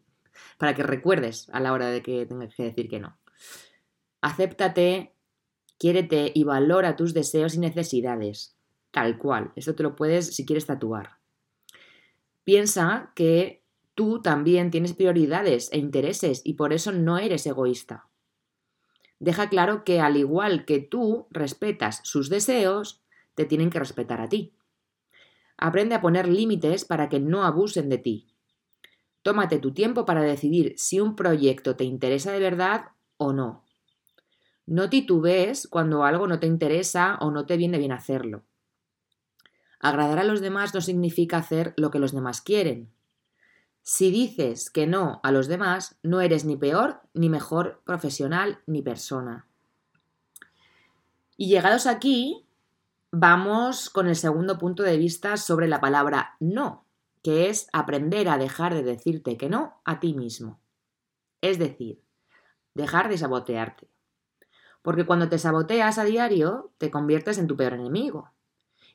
para 0.58 0.74
que 0.74 0.84
recuerdes 0.84 1.50
a 1.54 1.60
la 1.60 1.74
hora 1.74 1.88
de 1.88 2.02
que 2.02 2.26
tengas 2.26 2.54
que 2.56 2.64
decir 2.64 2.90
que 2.90 3.00
no. 3.00 3.18
Acéptate, 4.22 5.14
Quiérete 5.84 6.32
y 6.34 6.46
valora 6.46 6.96
tus 6.96 7.14
deseos 7.14 7.56
y 7.56 7.60
necesidades. 7.60 8.56
Tal 8.92 9.18
cual. 9.18 9.52
Eso 9.58 9.76
te 9.76 9.84
lo 9.84 9.98
puedes 9.98 10.34
si 10.34 10.46
quieres 10.46 10.66
tatuar. 10.66 11.18
Piensa 12.46 13.12
que 13.16 13.66
tú 13.94 14.22
también 14.22 14.72
tienes 14.72 14.94
prioridades 14.94 15.70
e 15.74 15.80
intereses 15.80 16.42
y 16.46 16.54
por 16.54 16.72
eso 16.72 16.94
no 16.94 17.18
eres 17.18 17.46
egoísta. 17.48 18.08
Deja 19.20 19.50
claro 19.50 19.84
que 19.84 20.00
al 20.00 20.16
igual 20.16 20.64
que 20.64 20.80
tú 20.80 21.28
respetas 21.32 22.00
sus 22.06 22.30
deseos, 22.30 23.02
te 23.36 23.44
tienen 23.44 23.70
que 23.70 23.80
respetar 23.80 24.22
a 24.22 24.30
ti. 24.30 24.54
Aprende 25.58 25.96
a 25.96 26.02
poner 26.02 26.30
límites 26.30 26.86
para 26.86 27.10
que 27.10 27.20
no 27.20 27.44
abusen 27.44 27.90
de 27.90 27.98
ti. 27.98 28.28
Tómate 29.22 29.60
tu 29.60 29.74
tiempo 29.74 30.06
para 30.06 30.22
decidir 30.22 30.76
si 30.78 31.02
un 31.02 31.18
proyecto 31.18 31.76
te 31.76 31.84
interesa 31.84 32.32
de 32.32 32.40
verdad 32.40 32.86
o 33.18 33.34
no. 33.34 33.63
No 34.66 34.90
titubees 34.90 35.68
cuando 35.68 36.04
algo 36.04 36.28
no 36.28 36.40
te 36.40 36.48
interesa 36.48 37.18
o 37.20 37.32
no 37.32 37.46
te 37.46 37.58
viene 37.58 37.78
bien 37.78 37.92
hacerlo. 37.92 38.44
Agradar 39.80 40.20
a 40.20 40.24
los 40.24 40.40
demás 40.40 40.74
no 40.74 40.80
significa 40.80 41.38
hacer 41.38 41.74
lo 41.76 41.92
que 41.92 42.00
los 42.00 42.14
demás 42.14 42.42
quieren. 42.42 42.90
Si 43.82 44.12
dices 44.12 44.70
que 44.70 44.88
no 44.88 45.20
a 45.24 45.32
los 45.34 45.48
demás, 45.48 45.98
no 46.04 46.22
eres 46.22 46.46
ni 46.46 46.56
peor 46.56 47.02
ni 47.14 47.30
mejor 47.30 47.82
profesional 47.84 48.60
ni 48.66 48.82
persona. 48.82 49.46
Y 51.36 51.50
llegados 51.50 51.86
aquí, 51.86 52.46
vamos 53.12 53.90
con 53.90 54.08
el 54.08 54.16
segundo 54.16 54.58
punto 54.58 54.84
de 54.84 54.96
vista 54.96 55.36
sobre 55.36 55.68
la 55.68 55.82
palabra 55.82 56.38
no, 56.40 56.86
que 57.22 57.50
es 57.50 57.68
aprender 57.74 58.30
a 58.30 58.38
dejar 58.38 58.74
de 58.74 58.84
decirte 58.84 59.36
que 59.36 59.50
no 59.50 59.82
a 59.84 60.00
ti 60.00 60.14
mismo. 60.14 60.62
Es 61.42 61.60
decir, 61.60 62.02
dejar 62.74 63.10
de 63.10 63.18
sabotearte. 63.18 63.93
Porque 64.84 65.06
cuando 65.06 65.30
te 65.30 65.40
saboteas 65.40 65.98
a 65.98 66.04
diario, 66.04 66.72
te 66.78 66.92
conviertes 66.92 67.40
en 67.40 67.48
tu 67.48 67.58
peor 67.58 67.74
enemigo. 67.74 68.30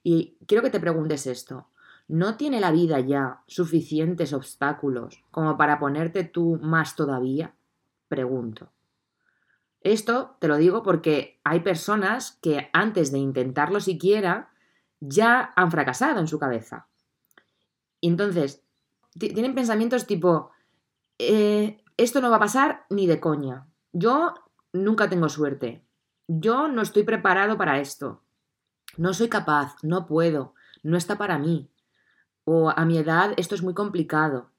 Y 0.04 0.36
quiero 0.46 0.62
que 0.62 0.70
te 0.70 0.78
preguntes 0.78 1.26
esto. 1.26 1.66
¿No 2.06 2.36
tiene 2.36 2.60
la 2.60 2.70
vida 2.70 3.00
ya 3.00 3.42
suficientes 3.46 4.32
obstáculos 4.32 5.24
como 5.30 5.56
para 5.56 5.80
ponerte 5.80 6.22
tú 6.22 6.58
más 6.62 6.94
todavía? 6.94 7.54
Pregunto. 8.06 8.70
Esto 9.80 10.36
te 10.38 10.48
lo 10.48 10.56
digo 10.56 10.82
porque 10.82 11.40
hay 11.44 11.60
personas 11.60 12.38
que 12.42 12.70
antes 12.72 13.10
de 13.10 13.18
intentarlo 13.18 13.80
siquiera 13.80 14.50
ya 15.00 15.52
han 15.56 15.70
fracasado 15.70 16.20
en 16.20 16.28
su 16.28 16.38
cabeza. 16.38 16.88
Y 18.00 18.08
entonces, 18.08 18.62
tienen 19.18 19.54
pensamientos 19.54 20.06
tipo, 20.06 20.50
eh, 21.18 21.82
esto 21.96 22.20
no 22.20 22.30
va 22.30 22.36
a 22.36 22.40
pasar 22.40 22.86
ni 22.90 23.06
de 23.06 23.20
coña. 23.20 23.66
Yo 23.92 24.34
nunca 24.72 25.08
tengo 25.08 25.28
suerte. 25.28 25.84
Yo 26.26 26.68
no 26.68 26.82
estoy 26.82 27.04
preparado 27.04 27.56
para 27.56 27.80
esto. 27.80 28.22
No 28.96 29.14
soy 29.14 29.28
capaz, 29.28 29.76
no 29.82 30.06
puedo, 30.06 30.54
no 30.82 30.96
está 30.96 31.16
para 31.16 31.38
mí. 31.38 31.70
O 32.44 32.70
a 32.70 32.84
mi 32.84 32.98
edad 32.98 33.32
esto 33.36 33.54
es 33.54 33.62
muy 33.62 33.74
complicado. 33.74 34.50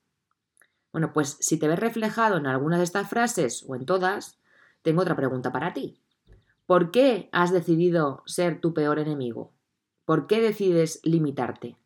Bueno, 0.92 1.14
pues 1.14 1.38
si 1.40 1.58
te 1.60 1.68
ves 1.68 1.80
reflejado 1.80 2.38
en 2.38 2.48
alguna 2.48 2.78
de 2.78 2.84
estas 2.84 3.10
frases 3.10 3.64
o 3.68 3.76
en 3.76 3.86
todas, 3.86 4.40
tengo 4.82 5.02
otra 5.02 5.16
pregunta 5.16 5.52
para 5.52 5.74
ti. 5.74 6.00
¿Por 6.66 6.92
qué 6.92 7.30
has 7.32 7.52
decidido 7.52 8.24
ser 8.26 8.62
tu 8.62 8.74
peor 8.74 9.00
enemigo? 9.00 9.52
¿Por 10.06 10.28
qué 10.28 10.42
decides 10.42 11.00
limitarte? 11.04 11.78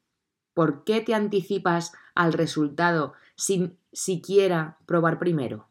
¿Por 0.54 0.84
qué 0.84 1.02
te 1.02 1.14
anticipas 1.14 1.94
al 2.16 2.34
resultado 2.34 3.14
sin 3.36 3.78
siquiera 3.92 4.78
probar 4.86 5.20
primero? 5.20 5.68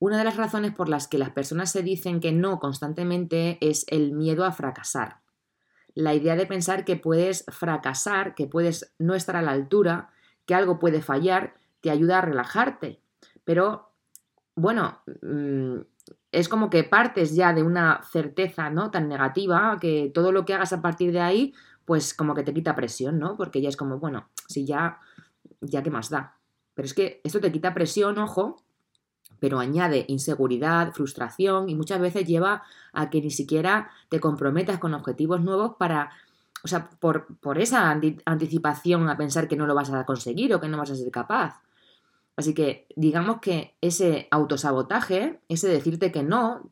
Una 0.00 0.16
de 0.16 0.24
las 0.24 0.36
razones 0.36 0.74
por 0.74 0.88
las 0.88 1.06
que 1.06 1.18
las 1.18 1.30
personas 1.30 1.70
se 1.70 1.82
dicen 1.82 2.20
que 2.20 2.32
no 2.32 2.58
constantemente 2.58 3.58
es 3.60 3.84
el 3.88 4.12
miedo 4.12 4.46
a 4.46 4.52
fracasar. 4.52 5.20
La 5.94 6.14
idea 6.14 6.36
de 6.36 6.46
pensar 6.46 6.86
que 6.86 6.96
puedes 6.96 7.44
fracasar, 7.48 8.34
que 8.34 8.46
puedes 8.46 8.94
no 8.98 9.14
estar 9.14 9.36
a 9.36 9.42
la 9.42 9.52
altura, 9.52 10.08
que 10.46 10.54
algo 10.54 10.78
puede 10.78 11.02
fallar, 11.02 11.54
te 11.82 11.90
ayuda 11.90 12.18
a 12.18 12.22
relajarte. 12.22 13.02
Pero, 13.44 13.90
bueno, 14.54 15.00
mm, 15.20 15.80
es 16.32 16.48
como 16.48 16.70
que 16.70 16.82
partes 16.82 17.34
ya 17.34 17.52
de 17.52 17.62
una 17.62 18.00
certeza 18.10 18.70
¿no? 18.70 18.90
tan 18.90 19.06
negativa 19.06 19.76
que 19.78 20.10
todo 20.14 20.32
lo 20.32 20.46
que 20.46 20.54
hagas 20.54 20.72
a 20.72 20.80
partir 20.80 21.12
de 21.12 21.20
ahí 21.20 21.54
pues 21.84 22.14
como 22.14 22.34
que 22.34 22.42
te 22.42 22.54
quita 22.54 22.74
presión, 22.74 23.18
¿no? 23.18 23.36
Porque 23.36 23.60
ya 23.60 23.68
es 23.68 23.76
como, 23.76 23.98
bueno, 23.98 24.30
si 24.46 24.64
ya, 24.64 25.00
ya 25.60 25.82
qué 25.82 25.90
más 25.90 26.08
da. 26.08 26.36
Pero 26.72 26.86
es 26.86 26.94
que 26.94 27.20
esto 27.24 27.40
te 27.40 27.50
quita 27.50 27.74
presión, 27.74 28.16
ojo, 28.18 28.62
pero 29.40 29.58
añade 29.58 30.04
inseguridad, 30.08 30.92
frustración 30.92 31.68
y 31.68 31.74
muchas 31.74 32.00
veces 32.00 32.26
lleva 32.26 32.62
a 32.92 33.10
que 33.10 33.20
ni 33.20 33.30
siquiera 33.30 33.90
te 34.08 34.20
comprometas 34.20 34.78
con 34.78 34.94
objetivos 34.94 35.40
nuevos 35.40 35.76
para, 35.78 36.10
o 36.62 36.68
sea, 36.68 36.90
por, 36.90 37.38
por 37.38 37.58
esa 37.58 37.90
anticipación 37.90 39.08
a 39.08 39.16
pensar 39.16 39.48
que 39.48 39.56
no 39.56 39.66
lo 39.66 39.74
vas 39.74 39.90
a 39.90 40.04
conseguir 40.04 40.54
o 40.54 40.60
que 40.60 40.68
no 40.68 40.78
vas 40.78 40.90
a 40.90 40.96
ser 40.96 41.10
capaz. 41.10 41.60
Así 42.36 42.54
que 42.54 42.86
digamos 42.96 43.40
que 43.40 43.76
ese 43.80 44.28
autosabotaje, 44.30 45.40
ese 45.48 45.68
decirte 45.68 46.12
que 46.12 46.22
no, 46.22 46.70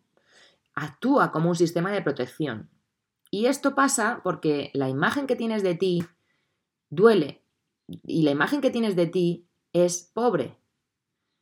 actúa 0.75 1.33
como 1.33 1.49
un 1.49 1.57
sistema 1.57 1.91
de 1.91 2.03
protección. 2.03 2.71
Y 3.31 3.47
esto 3.47 3.75
pasa 3.75 4.21
porque 4.23 4.71
la 4.75 4.89
imagen 4.89 5.27
que 5.27 5.37
tienes 5.37 5.63
de 5.63 5.75
ti 5.75 6.05
duele 6.89 7.43
y 7.87 8.23
la 8.23 8.31
imagen 8.31 8.61
que 8.61 8.71
tienes 8.71 8.97
de 8.97 9.07
ti 9.07 9.47
es 9.73 10.11
pobre. 10.15 10.57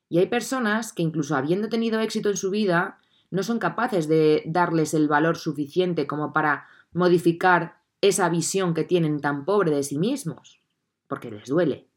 Y 0.09 0.19
hay 0.19 0.27
personas 0.27 0.93
que 0.93 1.03
incluso 1.03 1.37
habiendo 1.37 1.69
tenido 1.69 2.01
éxito 2.01 2.31
en 2.31 2.37
su 2.37 2.51
vida, 2.51 3.01
no 3.31 3.43
son 3.43 3.59
capaces 3.59 4.09
de 4.09 4.43
darles 4.47 4.95
el 4.95 5.09
valor 5.09 5.37
suficiente 5.37 6.07
como 6.07 6.33
para 6.33 6.67
modificar 6.93 7.83
esa 8.01 8.29
visión 8.29 8.75
que 8.75 8.85
tienen 8.85 9.21
tan 9.21 9.45
pobre 9.45 9.71
de 9.71 9.83
sí 9.83 9.99
mismos, 9.99 10.61
porque 11.09 11.31
les 11.31 11.49
duele. 11.49 11.89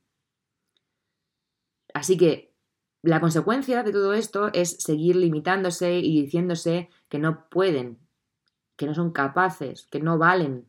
Así 1.94 2.18
que 2.18 2.54
la 3.01 3.22
consecuencia 3.22 3.84
de 3.84 3.92
todo 3.92 4.13
esto 4.13 4.50
es 4.54 4.78
seguir 4.80 5.16
limitándose 5.16 6.00
y 6.00 6.22
diciéndose 6.22 6.89
que 7.08 7.20
no 7.20 7.48
pueden, 7.50 8.00
que 8.75 8.88
no 8.88 8.94
son 8.94 9.12
capaces, 9.12 9.88
que 9.89 10.00
no 10.00 10.18
valen. 10.18 10.68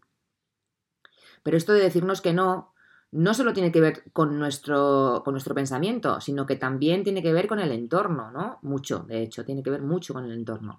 Pero 1.42 1.56
esto 1.56 1.72
de 1.72 1.80
decirnos 1.80 2.20
que 2.20 2.32
no, 2.32 2.69
no 3.12 3.34
solo 3.34 3.52
tiene 3.52 3.72
que 3.72 3.80
ver 3.80 4.04
con 4.12 4.38
nuestro, 4.38 5.22
con 5.24 5.34
nuestro 5.34 5.54
pensamiento, 5.54 6.20
sino 6.20 6.46
que 6.46 6.56
también 6.56 7.02
tiene 7.02 7.22
que 7.22 7.32
ver 7.32 7.48
con 7.48 7.58
el 7.58 7.72
entorno, 7.72 8.30
¿no? 8.30 8.58
Mucho, 8.62 9.00
de 9.00 9.22
hecho, 9.22 9.44
tiene 9.44 9.62
que 9.62 9.70
ver 9.70 9.82
mucho 9.82 10.14
con 10.14 10.24
el 10.24 10.32
entorno. 10.32 10.78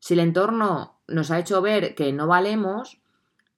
Si 0.00 0.14
el 0.14 0.20
entorno 0.20 0.98
nos 1.06 1.30
ha 1.30 1.38
hecho 1.38 1.62
ver 1.62 1.94
que 1.94 2.12
no 2.12 2.26
valemos, 2.26 3.00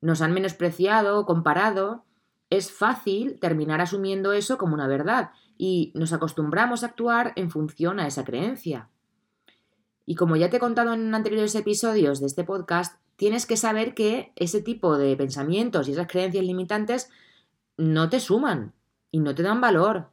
nos 0.00 0.20
han 0.20 0.32
menospreciado, 0.32 1.24
comparado, 1.24 2.04
es 2.50 2.70
fácil 2.70 3.40
terminar 3.40 3.80
asumiendo 3.80 4.32
eso 4.32 4.58
como 4.58 4.74
una 4.74 4.86
verdad 4.86 5.30
y 5.58 5.92
nos 5.94 6.12
acostumbramos 6.12 6.82
a 6.82 6.88
actuar 6.88 7.32
en 7.36 7.50
función 7.50 7.98
a 7.98 8.06
esa 8.06 8.24
creencia. 8.24 8.88
Y 10.04 10.14
como 10.14 10.36
ya 10.36 10.50
te 10.50 10.58
he 10.58 10.60
contado 10.60 10.92
en 10.92 11.12
anteriores 11.14 11.54
episodios 11.54 12.20
de 12.20 12.26
este 12.26 12.44
podcast, 12.44 13.00
tienes 13.16 13.46
que 13.46 13.56
saber 13.56 13.94
que 13.94 14.32
ese 14.36 14.62
tipo 14.62 14.98
de 14.98 15.16
pensamientos 15.16 15.88
y 15.88 15.92
esas 15.92 16.06
creencias 16.06 16.44
limitantes 16.44 17.10
no 17.76 18.08
te 18.08 18.20
suman 18.20 18.72
y 19.10 19.20
no 19.20 19.34
te 19.34 19.42
dan 19.42 19.60
valor 19.60 20.10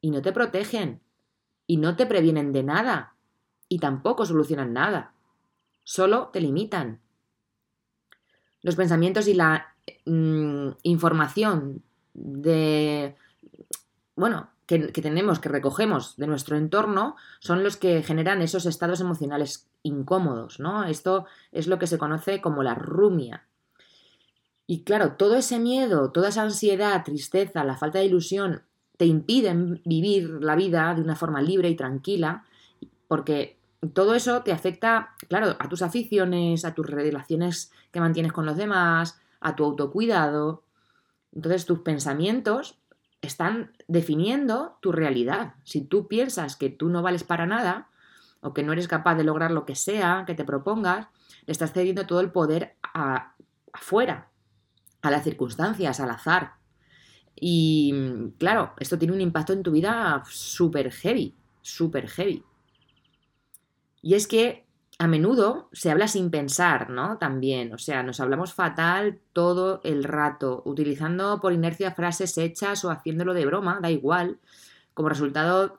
y 0.00 0.10
no 0.10 0.22
te 0.22 0.32
protegen 0.32 1.00
y 1.66 1.78
no 1.78 1.96
te 1.96 2.06
previenen 2.06 2.52
de 2.52 2.62
nada 2.62 3.14
y 3.68 3.78
tampoco 3.78 4.24
solucionan 4.24 4.72
nada. 4.72 5.14
Solo 5.82 6.28
te 6.32 6.40
limitan. 6.40 7.00
Los 8.62 8.76
pensamientos 8.76 9.28
y 9.28 9.34
la 9.34 9.74
mm, 10.04 10.70
información 10.82 11.82
de, 12.14 13.16
bueno, 14.16 14.50
que, 14.66 14.78
tenemos, 14.78 15.38
que 15.38 15.48
recogemos 15.48 16.16
de 16.16 16.26
nuestro 16.26 16.56
entorno, 16.56 17.16
son 17.38 17.62
los 17.62 17.76
que 17.76 18.02
generan 18.02 18.42
esos 18.42 18.66
estados 18.66 19.00
emocionales 19.00 19.68
incómodos, 19.82 20.58
¿no? 20.58 20.84
Esto 20.84 21.26
es 21.52 21.68
lo 21.68 21.78
que 21.78 21.86
se 21.86 21.98
conoce 21.98 22.40
como 22.40 22.64
la 22.64 22.74
rumia. 22.74 23.46
Y 24.66 24.82
claro, 24.82 25.12
todo 25.12 25.36
ese 25.36 25.58
miedo, 25.58 26.10
toda 26.10 26.30
esa 26.30 26.42
ansiedad, 26.42 27.04
tristeza, 27.04 27.64
la 27.64 27.76
falta 27.76 27.98
de 27.98 28.06
ilusión, 28.06 28.62
te 28.96 29.06
impiden 29.06 29.80
vivir 29.84 30.30
la 30.40 30.56
vida 30.56 30.94
de 30.94 31.02
una 31.02 31.16
forma 31.16 31.42
libre 31.42 31.68
y 31.68 31.76
tranquila, 31.76 32.44
porque 33.08 33.56
todo 33.92 34.14
eso 34.14 34.42
te 34.42 34.52
afecta, 34.52 35.14
claro, 35.28 35.56
a 35.58 35.68
tus 35.68 35.82
aficiones, 35.82 36.64
a 36.64 36.74
tus 36.74 36.86
relaciones 36.86 37.72
que 37.92 38.00
mantienes 38.00 38.32
con 38.32 38.46
los 38.46 38.56
demás, 38.56 39.20
a 39.40 39.54
tu 39.54 39.64
autocuidado. 39.64 40.64
Entonces 41.32 41.66
tus 41.66 41.80
pensamientos 41.80 42.78
están 43.20 43.72
definiendo 43.86 44.78
tu 44.80 44.92
realidad. 44.92 45.54
Si 45.64 45.82
tú 45.82 46.08
piensas 46.08 46.56
que 46.56 46.70
tú 46.70 46.88
no 46.88 47.02
vales 47.02 47.24
para 47.24 47.46
nada 47.46 47.88
o 48.40 48.54
que 48.54 48.62
no 48.62 48.72
eres 48.72 48.88
capaz 48.88 49.14
de 49.14 49.24
lograr 49.24 49.50
lo 49.50 49.66
que 49.66 49.74
sea 49.74 50.24
que 50.26 50.34
te 50.34 50.44
propongas, 50.44 51.08
le 51.46 51.52
estás 51.52 51.72
cediendo 51.72 52.06
todo 52.06 52.20
el 52.20 52.30
poder 52.30 52.76
a, 52.82 53.34
afuera, 53.72 54.28
a 55.06 55.10
las 55.10 55.24
circunstancias, 55.24 56.00
al 56.00 56.10
azar. 56.10 56.54
Y 57.34 57.92
claro, 58.38 58.74
esto 58.78 58.98
tiene 58.98 59.14
un 59.14 59.20
impacto 59.20 59.52
en 59.52 59.62
tu 59.62 59.70
vida 59.70 60.22
súper 60.28 60.90
heavy, 60.90 61.34
súper 61.62 62.08
heavy. 62.08 62.42
Y 64.02 64.14
es 64.14 64.26
que 64.26 64.66
a 64.98 65.06
menudo 65.08 65.68
se 65.72 65.90
habla 65.90 66.08
sin 66.08 66.30
pensar, 66.30 66.88
¿no? 66.88 67.18
También, 67.18 67.74
o 67.74 67.78
sea, 67.78 68.02
nos 68.02 68.20
hablamos 68.20 68.54
fatal 68.54 69.20
todo 69.32 69.80
el 69.84 70.04
rato, 70.04 70.62
utilizando 70.64 71.40
por 71.40 71.52
inercia 71.52 71.92
frases 71.92 72.38
hechas 72.38 72.84
o 72.84 72.90
haciéndolo 72.90 73.34
de 73.34 73.44
broma, 73.44 73.78
da 73.82 73.90
igual, 73.90 74.38
como 74.94 75.10
resultado, 75.10 75.78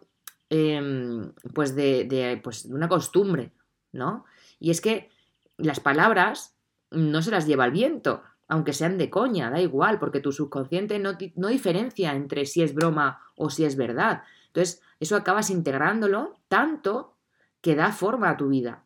em, 0.50 1.32
pues, 1.54 1.76
de, 1.76 2.40
pues, 2.44 2.68
de 2.68 2.76
una 2.76 2.88
costumbre, 2.88 3.52
¿no? 3.92 4.26
Y 4.60 4.70
es 4.70 4.82
que 4.82 5.10
las 5.58 5.80
palabras 5.80 6.56
no 6.92 7.22
se 7.22 7.32
las 7.32 7.48
lleva 7.48 7.66
el 7.66 7.72
viento, 7.72 8.22
aunque 8.48 8.74
sean 8.74 8.98
de 8.98 9.10
coña, 9.10 9.50
da 9.50 9.60
igual, 9.60 10.00
porque 10.00 10.20
tu 10.20 10.32
subconsciente 10.32 11.00
no, 11.00 11.18
no 11.36 11.48
diferencia 11.48 12.14
entre 12.14 12.46
si 12.46 12.64
es 12.64 12.74
broma 12.74 13.22
o 13.36 13.50
si 13.50 13.66
es 13.66 13.76
verdad. 13.76 14.24
Entonces, 14.48 14.82
eso 15.00 15.16
acabas 15.16 15.50
integrándolo 15.50 16.40
tanto 16.48 17.16
que 17.62 17.76
da 17.76 17.92
forma 17.92 18.30
a 18.30 18.38
tu 18.38 18.50
vida. 18.50 18.84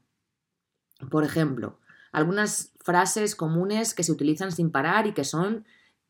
Por 1.10 1.24
ejemplo, 1.24 1.80
algunas 2.12 2.74
frases 2.80 3.36
comunes 3.36 3.94
que 3.94 4.04
se 4.04 4.12
utilizan 4.12 4.52
sin 4.52 4.72
parar 4.72 5.08
y 5.08 5.14
que 5.14 5.24
son 5.24 5.66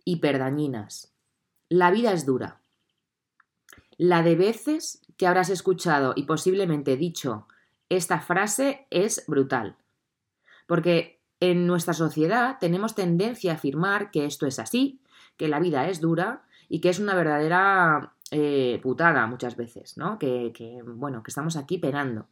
hiperdañinas. 0.05 1.13
La 1.69 1.91
vida 1.91 2.11
es 2.11 2.25
dura. 2.25 2.59
La 3.97 4.23
de 4.23 4.35
veces 4.35 5.01
que 5.17 5.27
habrás 5.27 5.49
escuchado 5.49 6.13
y 6.15 6.23
posiblemente 6.23 6.97
dicho 6.97 7.47
esta 7.89 8.19
frase 8.19 8.87
es 8.89 9.25
brutal. 9.27 9.77
Porque 10.65 11.20
en 11.41 11.67
nuestra 11.67 11.93
sociedad 11.93 12.57
tenemos 12.59 12.95
tendencia 12.95 13.51
a 13.51 13.55
afirmar 13.55 14.11
que 14.11 14.25
esto 14.25 14.45
es 14.45 14.59
así, 14.59 15.01
que 15.35 15.49
la 15.49 15.59
vida 15.59 15.89
es 15.89 15.99
dura 15.99 16.43
y 16.69 16.79
que 16.79 16.89
es 16.89 16.99
una 16.99 17.15
verdadera 17.15 18.13
eh, 18.29 18.79
putada 18.81 19.27
muchas 19.27 19.57
veces, 19.57 19.97
¿no? 19.97 20.17
Que, 20.17 20.53
que, 20.53 20.81
bueno, 20.85 21.23
que 21.23 21.31
estamos 21.31 21.57
aquí 21.57 21.77
penando. 21.77 22.27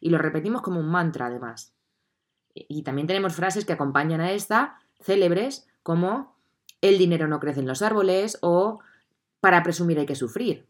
Y 0.00 0.10
lo 0.10 0.18
repetimos 0.18 0.60
como 0.60 0.80
un 0.80 0.90
mantra 0.90 1.26
además. 1.26 1.72
Y 2.52 2.82
también 2.82 3.06
tenemos 3.06 3.34
frases 3.34 3.64
que 3.64 3.72
acompañan 3.72 4.20
a 4.20 4.32
esta, 4.32 4.80
célebres, 5.00 5.68
como 5.84 6.36
el 6.80 6.98
dinero 6.98 7.28
no 7.28 7.40
crece 7.40 7.60
en 7.60 7.68
los 7.68 7.82
árboles 7.82 8.38
o 8.42 8.80
para 9.40 9.62
presumir 9.62 10.00
hay 10.00 10.06
que 10.06 10.16
sufrir, 10.16 10.66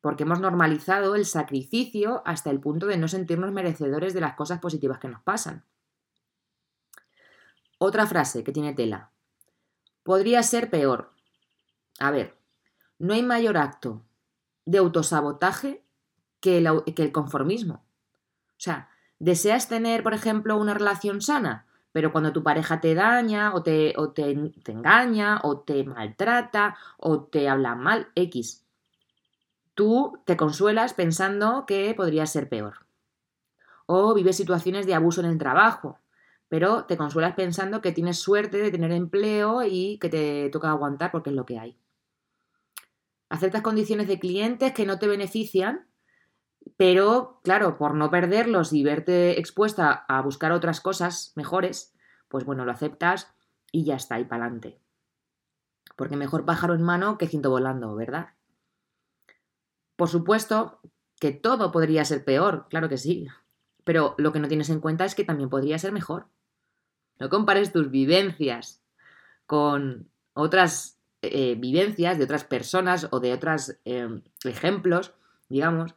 porque 0.00 0.22
hemos 0.22 0.40
normalizado 0.40 1.14
el 1.14 1.26
sacrificio 1.26 2.22
hasta 2.24 2.50
el 2.50 2.60
punto 2.60 2.86
de 2.86 2.96
no 2.96 3.08
sentirnos 3.08 3.52
merecedores 3.52 4.14
de 4.14 4.22
las 4.22 4.34
cosas 4.34 4.58
positivas 4.58 4.98
que 4.98 5.08
nos 5.08 5.22
pasan. 5.22 5.64
Otra 7.78 8.06
frase 8.06 8.42
que 8.44 8.52
tiene 8.52 8.74
tela. 8.74 9.10
Podría 10.02 10.42
ser 10.42 10.70
peor. 10.70 11.12
A 11.98 12.10
ver, 12.10 12.36
no 12.98 13.14
hay 13.14 13.22
mayor 13.22 13.56
acto 13.56 14.02
de 14.64 14.78
autosabotaje 14.78 15.84
que 16.40 16.58
el, 16.58 17.12
conformismo. 17.12 17.74
O 17.74 18.58
sea, 18.58 18.88
¿Deseas 19.18 19.68
tener, 19.68 20.02
por 20.02 20.14
ejemplo, 20.14 20.58
una 20.58 20.74
relación 20.74 21.22
sana? 21.22 21.66
Pero 21.92 22.12
cuando 22.12 22.32
tu 22.32 22.42
pareja 22.42 22.80
te 22.80 22.94
daña 22.94 23.54
o 23.54 23.62
te, 23.62 23.94
o 23.96 24.10
te, 24.10 24.30
engaña 24.66 25.40
o 25.42 25.60
te 25.60 25.84
maltrata 25.84 26.76
o 26.98 27.22
te 27.22 27.48
habla 27.48 27.74
mal, 27.74 28.08
X, 28.14 28.66
tú 29.74 30.20
te 30.26 30.36
consuelas 30.36 30.92
pensando 30.92 31.64
que 31.66 31.94
podría 31.94 32.26
ser 32.26 32.48
peor. 32.48 32.86
o 33.86 34.14
vives 34.14 34.36
situaciones 34.36 34.84
de 34.84 34.94
abuso 34.94 35.20
en 35.20 35.28
el 35.28 35.38
trabajo, 35.38 35.98
pero 36.48 36.84
te 36.84 36.96
consuelas 36.96 37.34
pensando 37.34 37.80
que 37.80 37.92
tienes 37.92 38.18
suerte 38.18 38.58
de 38.58 38.70
tener 38.70 38.92
empleo 38.92 39.62
y 39.64 39.98
que 39.98 40.08
te 40.08 40.48
toca 40.50 40.70
aguantar 40.70 41.10
porque 41.10 41.30
es 41.30 41.36
lo 41.36 41.46
que 41.46 41.58
hay. 41.58 41.78
Aceptas 43.28 43.62
condiciones 43.62 44.06
de 44.06 44.20
clientes 44.20 44.72
que 44.72 44.86
no 44.86 44.98
te 44.98 45.08
benefician, 45.08 45.88
pero 46.76 47.40
claro, 47.42 47.76
por 47.78 47.94
no 47.94 48.10
perderlos 48.10 48.72
y 48.72 48.84
verte 48.84 49.38
expuesta 49.38 50.04
a 50.08 50.20
buscar 50.22 50.52
otras 50.52 50.80
cosas 50.80 51.32
mejores, 51.34 51.94
pues 52.28 52.44
bueno, 52.44 52.64
lo 52.64 52.72
aceptas 52.72 53.34
y 53.72 53.84
ya 53.84 53.96
está, 53.96 54.20
y 54.20 54.24
para 54.24 54.44
adelante. 54.44 54.80
Porque 55.96 56.16
mejor 56.16 56.44
pájaro 56.44 56.74
en 56.74 56.82
mano 56.82 57.18
que 57.18 57.26
ciento 57.26 57.50
volando, 57.50 57.94
¿verdad? 57.96 58.30
Por 59.96 60.08
supuesto 60.08 60.80
que 61.18 61.32
todo 61.32 61.72
podría 61.72 62.04
ser 62.04 62.24
peor, 62.24 62.66
claro 62.68 62.88
que 62.88 62.98
sí, 62.98 63.26
pero 63.84 64.14
lo 64.18 64.32
que 64.32 64.40
no 64.40 64.48
tienes 64.48 64.68
en 64.68 64.80
cuenta 64.80 65.04
es 65.04 65.14
que 65.14 65.24
también 65.24 65.48
podría 65.48 65.78
ser 65.78 65.92
mejor. 65.92 66.28
No 67.18 67.28
compares 67.28 67.72
tus 67.72 67.90
vivencias 67.90 68.82
con 69.46 70.10
otras 70.34 70.98
eh, 71.22 71.56
vivencias 71.58 72.18
de 72.18 72.24
otras 72.24 72.44
personas 72.44 73.08
o 73.10 73.20
de 73.20 73.32
otros 73.32 73.76
em, 73.84 74.22
ejemplos, 74.44 75.14
digamos, 75.48 75.94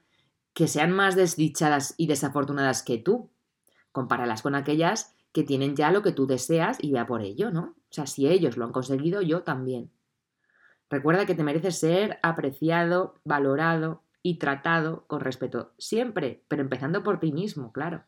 que 0.53 0.67
sean 0.67 0.91
más 0.91 1.15
desdichadas 1.15 1.93
y 1.97 2.07
desafortunadas 2.07 2.83
que 2.83 2.97
tú. 2.97 3.29
Compáralas 3.91 4.41
con 4.41 4.55
aquellas 4.55 5.15
que 5.31 5.43
tienen 5.43 5.75
ya 5.75 5.91
lo 5.91 6.01
que 6.01 6.11
tú 6.11 6.25
deseas 6.25 6.77
y 6.81 6.91
vea 6.91 7.05
por 7.05 7.21
ello, 7.21 7.51
¿no? 7.51 7.75
O 7.89 7.91
sea, 7.91 8.07
si 8.07 8.27
ellos 8.27 8.57
lo 8.57 8.65
han 8.65 8.71
conseguido, 8.71 9.21
yo 9.21 9.43
también. 9.43 9.91
Recuerda 10.89 11.25
que 11.25 11.35
te 11.35 11.43
mereces 11.43 11.77
ser 11.77 12.19
apreciado, 12.23 13.15
valorado 13.23 14.03
y 14.23 14.39
tratado 14.39 15.05
con 15.07 15.21
respeto 15.21 15.73
siempre, 15.77 16.43
pero 16.47 16.61
empezando 16.61 17.03
por 17.03 17.19
ti 17.19 17.31
mismo, 17.31 17.71
claro. 17.71 18.03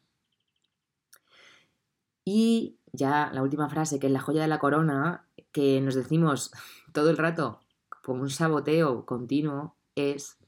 Y 2.26 2.80
ya 2.93 3.30
la 3.34 3.41
última 3.41 3.69
frase, 3.69 3.99
que 3.99 4.08
es 4.08 4.13
la 4.13 4.19
joya 4.19 4.41
de 4.41 4.47
la 4.47 4.60
corona, 4.60 5.25
que 5.51 5.82
nos 5.82 5.95
decimos 5.95 6.51
todo 6.93 7.10
el 7.10 7.17
rato 7.17 7.60
como 8.04 8.23
un 8.23 8.30
saboteo 8.30 9.06
continuo, 9.06 9.75
es 9.95 10.39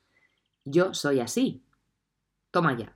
yo 0.65 0.93
soy 0.93 1.19
así. 1.19 1.63
Toma 2.51 2.77
ya. 2.77 2.95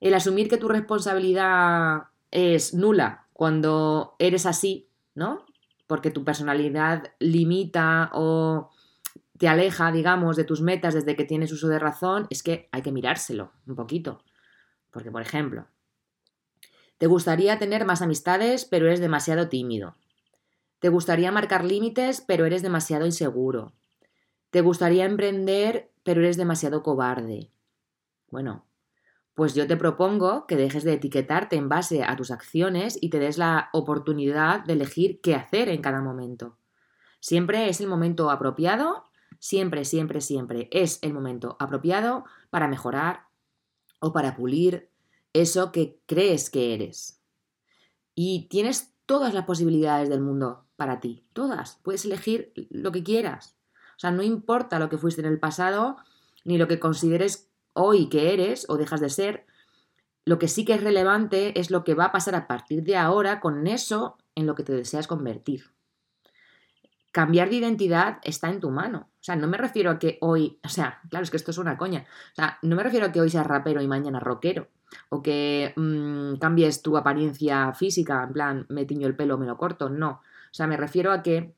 El 0.00 0.14
asumir 0.14 0.48
que 0.48 0.56
tu 0.56 0.68
responsabilidad 0.68 2.04
es 2.30 2.74
nula 2.74 3.26
cuando 3.32 4.14
eres 4.18 4.46
así, 4.46 4.90
¿no? 5.14 5.44
Porque 5.86 6.10
tu 6.10 6.24
personalidad 6.24 7.12
limita 7.18 8.10
o 8.12 8.70
te 9.38 9.48
aleja, 9.48 9.92
digamos, 9.92 10.36
de 10.36 10.44
tus 10.44 10.60
metas 10.60 10.94
desde 10.94 11.16
que 11.16 11.24
tienes 11.24 11.52
uso 11.52 11.68
de 11.68 11.78
razón, 11.78 12.26
es 12.30 12.42
que 12.42 12.68
hay 12.72 12.82
que 12.82 12.92
mirárselo 12.92 13.52
un 13.66 13.76
poquito. 13.76 14.22
Porque, 14.90 15.10
por 15.10 15.22
ejemplo, 15.22 15.66
te 16.98 17.06
gustaría 17.06 17.58
tener 17.58 17.84
más 17.84 18.02
amistades, 18.02 18.64
pero 18.64 18.86
eres 18.86 19.00
demasiado 19.00 19.48
tímido. 19.48 19.96
Te 20.80 20.88
gustaría 20.88 21.32
marcar 21.32 21.64
límites, 21.64 22.20
pero 22.20 22.44
eres 22.44 22.62
demasiado 22.62 23.06
inseguro. 23.06 23.72
Te 24.50 24.60
gustaría 24.60 25.04
emprender, 25.04 25.90
pero 26.02 26.20
eres 26.20 26.36
demasiado 26.36 26.82
cobarde. 26.82 27.50
Bueno, 28.30 28.66
pues 29.34 29.54
yo 29.54 29.68
te 29.68 29.76
propongo 29.76 30.46
que 30.48 30.56
dejes 30.56 30.82
de 30.82 30.94
etiquetarte 30.94 31.54
en 31.54 31.68
base 31.68 32.02
a 32.02 32.16
tus 32.16 32.32
acciones 32.32 32.98
y 33.00 33.10
te 33.10 33.20
des 33.20 33.38
la 33.38 33.70
oportunidad 33.72 34.64
de 34.64 34.72
elegir 34.72 35.20
qué 35.20 35.36
hacer 35.36 35.68
en 35.68 35.80
cada 35.80 36.00
momento. 36.00 36.58
Siempre 37.20 37.68
es 37.68 37.80
el 37.80 37.86
momento 37.86 38.30
apropiado, 38.30 39.04
siempre, 39.38 39.84
siempre, 39.84 40.20
siempre 40.20 40.68
es 40.72 40.98
el 41.02 41.14
momento 41.14 41.56
apropiado 41.60 42.24
para 42.50 42.66
mejorar 42.66 43.26
o 44.00 44.12
para 44.12 44.34
pulir 44.34 44.90
eso 45.42 45.72
que 45.72 46.00
crees 46.06 46.50
que 46.50 46.74
eres. 46.74 47.22
Y 48.14 48.48
tienes 48.48 48.94
todas 49.06 49.32
las 49.32 49.44
posibilidades 49.44 50.08
del 50.08 50.20
mundo 50.20 50.66
para 50.76 51.00
ti, 51.00 51.24
todas. 51.32 51.78
Puedes 51.82 52.04
elegir 52.04 52.52
lo 52.70 52.92
que 52.92 53.02
quieras. 53.02 53.56
O 53.96 54.00
sea, 54.00 54.10
no 54.10 54.22
importa 54.22 54.78
lo 54.78 54.88
que 54.88 54.98
fuiste 54.98 55.20
en 55.20 55.26
el 55.26 55.38
pasado, 55.38 55.96
ni 56.44 56.58
lo 56.58 56.68
que 56.68 56.80
consideres 56.80 57.50
hoy 57.72 58.08
que 58.08 58.32
eres 58.32 58.66
o 58.68 58.76
dejas 58.76 59.00
de 59.00 59.10
ser. 59.10 59.46
Lo 60.24 60.38
que 60.38 60.48
sí 60.48 60.64
que 60.64 60.74
es 60.74 60.82
relevante 60.82 61.58
es 61.58 61.70
lo 61.70 61.84
que 61.84 61.94
va 61.94 62.06
a 62.06 62.12
pasar 62.12 62.34
a 62.34 62.46
partir 62.46 62.82
de 62.82 62.96
ahora 62.96 63.40
con 63.40 63.66
eso 63.66 64.18
en 64.34 64.46
lo 64.46 64.54
que 64.54 64.62
te 64.62 64.72
deseas 64.72 65.06
convertir. 65.06 65.72
Cambiar 67.12 67.48
de 67.48 67.56
identidad 67.56 68.18
está 68.22 68.50
en 68.50 68.60
tu 68.60 68.70
mano. 68.70 69.10
O 69.14 69.22
sea, 69.24 69.36
no 69.36 69.48
me 69.48 69.56
refiero 69.56 69.90
a 69.90 69.98
que 69.98 70.18
hoy, 70.20 70.60
o 70.64 70.68
sea, 70.68 71.00
claro, 71.08 71.24
es 71.24 71.30
que 71.30 71.38
esto 71.38 71.50
es 71.50 71.58
una 71.58 71.78
coña. 71.78 72.06
O 72.32 72.34
sea, 72.34 72.58
no 72.62 72.76
me 72.76 72.82
refiero 72.82 73.06
a 73.06 73.12
que 73.12 73.20
hoy 73.20 73.30
seas 73.30 73.46
rapero 73.46 73.80
y 73.80 73.88
mañana 73.88 74.20
rockero 74.20 74.68
o 75.08 75.22
que 75.22 75.72
mm, 75.76 76.38
cambies 76.38 76.82
tu 76.82 76.96
apariencia 76.96 77.72
física, 77.72 78.22
en 78.24 78.32
plan, 78.32 78.66
me 78.68 78.84
tiño 78.84 79.06
el 79.06 79.16
pelo, 79.16 79.38
me 79.38 79.46
lo 79.46 79.56
corto, 79.56 79.88
no. 79.88 80.20
O 80.50 80.54
sea, 80.54 80.66
me 80.66 80.76
refiero 80.76 81.12
a 81.12 81.22
que 81.22 81.54